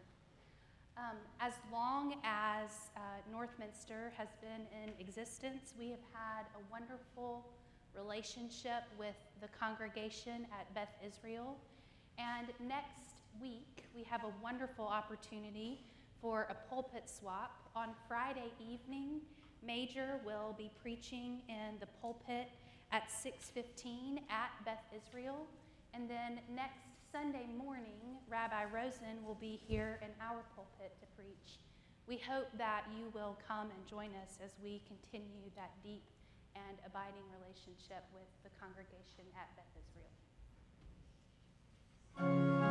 Um, 0.97 1.17
as 1.41 1.55
long 1.73 2.15
as 2.23 2.71
uh, 2.97 3.01
Northminster 3.33 4.13
has 4.17 4.29
been 4.41 4.67
in 4.83 4.93
existence, 5.01 5.75
we 5.77 5.91
have 5.91 6.05
had 6.13 6.47
a 6.55 6.63
wonderful 6.71 7.45
relationship 7.97 8.85
with 8.97 9.17
the 9.41 9.49
congregation 9.59 10.47
at 10.53 10.73
Beth 10.73 10.95
Israel. 11.05 11.57
And 12.17 12.47
next 12.69 13.23
week, 13.41 13.87
we 13.95 14.05
have 14.05 14.23
a 14.23 14.31
wonderful 14.41 14.87
opportunity 14.87 15.81
for 16.21 16.47
a 16.49 16.55
pulpit 16.73 17.11
swap. 17.11 17.69
On 17.75 17.89
Friday 18.07 18.53
evening, 18.61 19.21
Major 19.67 20.21
will 20.25 20.55
be 20.57 20.71
preaching 20.81 21.41
in 21.49 21.79
the 21.81 21.87
pulpit 22.01 22.51
at 22.93 23.11
6:15 23.11 24.21
at 24.31 24.51
Beth 24.65 24.85
Israel, 24.95 25.49
and 25.93 26.09
then 26.09 26.41
next 26.55 26.94
Sunday 27.15 27.47
morning, 27.57 28.19
Rabbi 28.29 28.65
Rosen 28.75 29.23
will 29.25 29.39
be 29.39 29.61
here 29.69 30.01
in 30.03 30.09
our 30.21 30.43
pulpit 30.57 30.99
to 30.99 31.07
preach. 31.15 31.63
We 32.09 32.17
hope 32.19 32.49
that 32.59 32.87
you 32.91 33.07
will 33.15 33.39
come 33.47 33.71
and 33.71 33.87
join 33.87 34.11
us 34.21 34.41
as 34.45 34.51
we 34.61 34.83
continue 34.91 35.47
that 35.55 35.71
deep 35.85 36.03
and 36.57 36.77
abiding 36.85 37.23
relationship 37.31 38.03
with 38.11 38.27
the 38.43 38.51
congregation 38.59 39.31
at 39.39 39.47
Beth 39.55 39.71
Israel. 42.19 42.64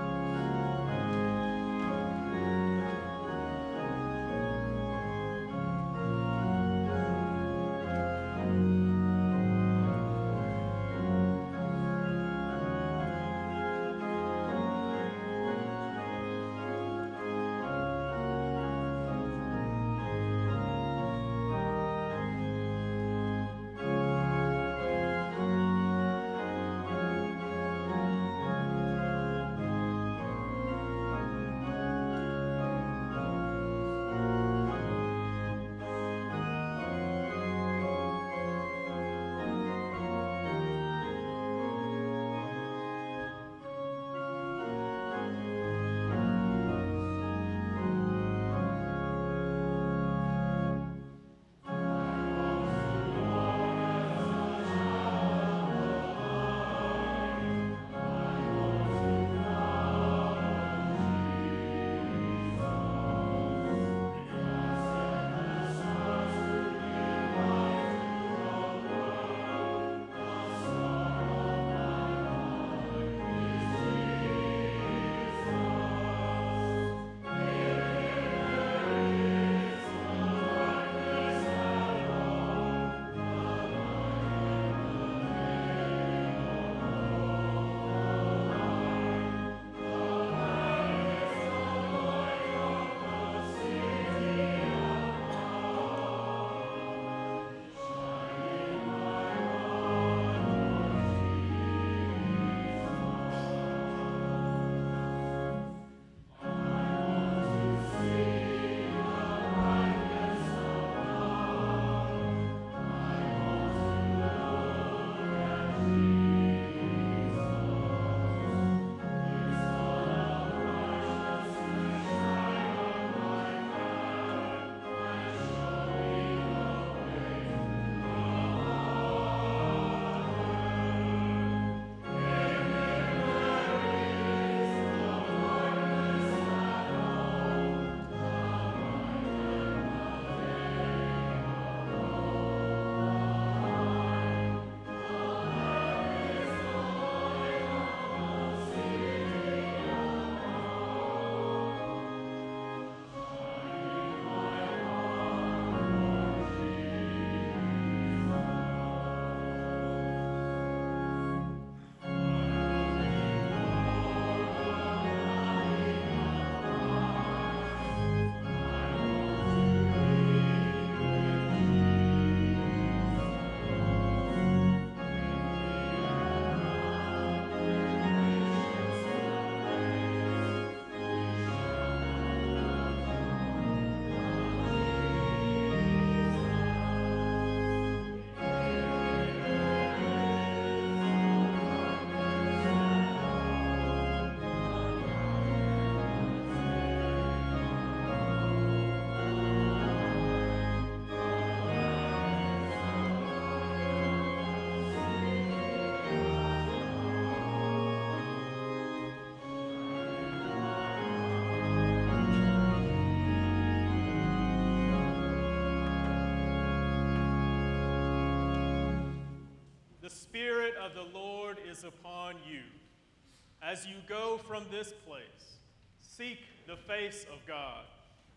As 223.64 223.86
you 223.86 223.96
go 224.10 224.38
from 224.46 224.66
this 224.70 224.92
place, 225.08 225.58
seek 226.02 226.40
the 226.68 226.76
face 226.76 227.26
of 227.32 227.40
God 227.48 227.86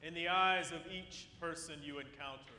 in 0.02 0.14
the 0.14 0.28
eyes 0.28 0.70
of 0.70 0.80
each 0.92 1.28
person 1.40 1.74
you 1.82 1.98
encounter. 1.98 2.54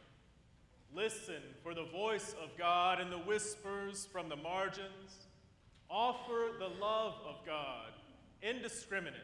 Listen 0.94 1.42
for 1.64 1.74
the 1.74 1.86
voice 1.86 2.36
of 2.44 2.50
God 2.58 3.00
in 3.00 3.10
the 3.10 3.18
whispers 3.18 4.06
from 4.12 4.28
the 4.28 4.36
margins. 4.36 5.28
Offer 5.90 6.58
the 6.60 6.70
love 6.82 7.14
of 7.26 7.36
God 7.46 7.92
indiscriminately. 8.42 9.22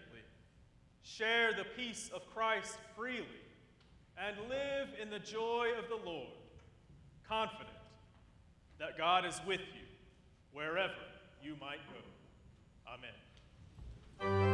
Share 1.03 1.51
the 1.53 1.65
peace 1.75 2.09
of 2.15 2.21
Christ 2.33 2.77
freely. 2.95 3.25
And 4.17 4.37
live 4.47 4.89
in 5.01 5.09
the 5.09 5.19
joy 5.19 5.69
of 5.77 5.89
the 5.89 6.09
Lord, 6.09 6.29
confident 7.27 7.67
that 8.79 8.97
God 8.97 9.25
is 9.25 9.41
with 9.45 9.61
you 9.61 9.87
wherever 10.53 10.93
you 11.41 11.55
might 11.59 11.81
go. 11.91 11.99
Amen. 12.87 13.22
Bye. 14.19 14.52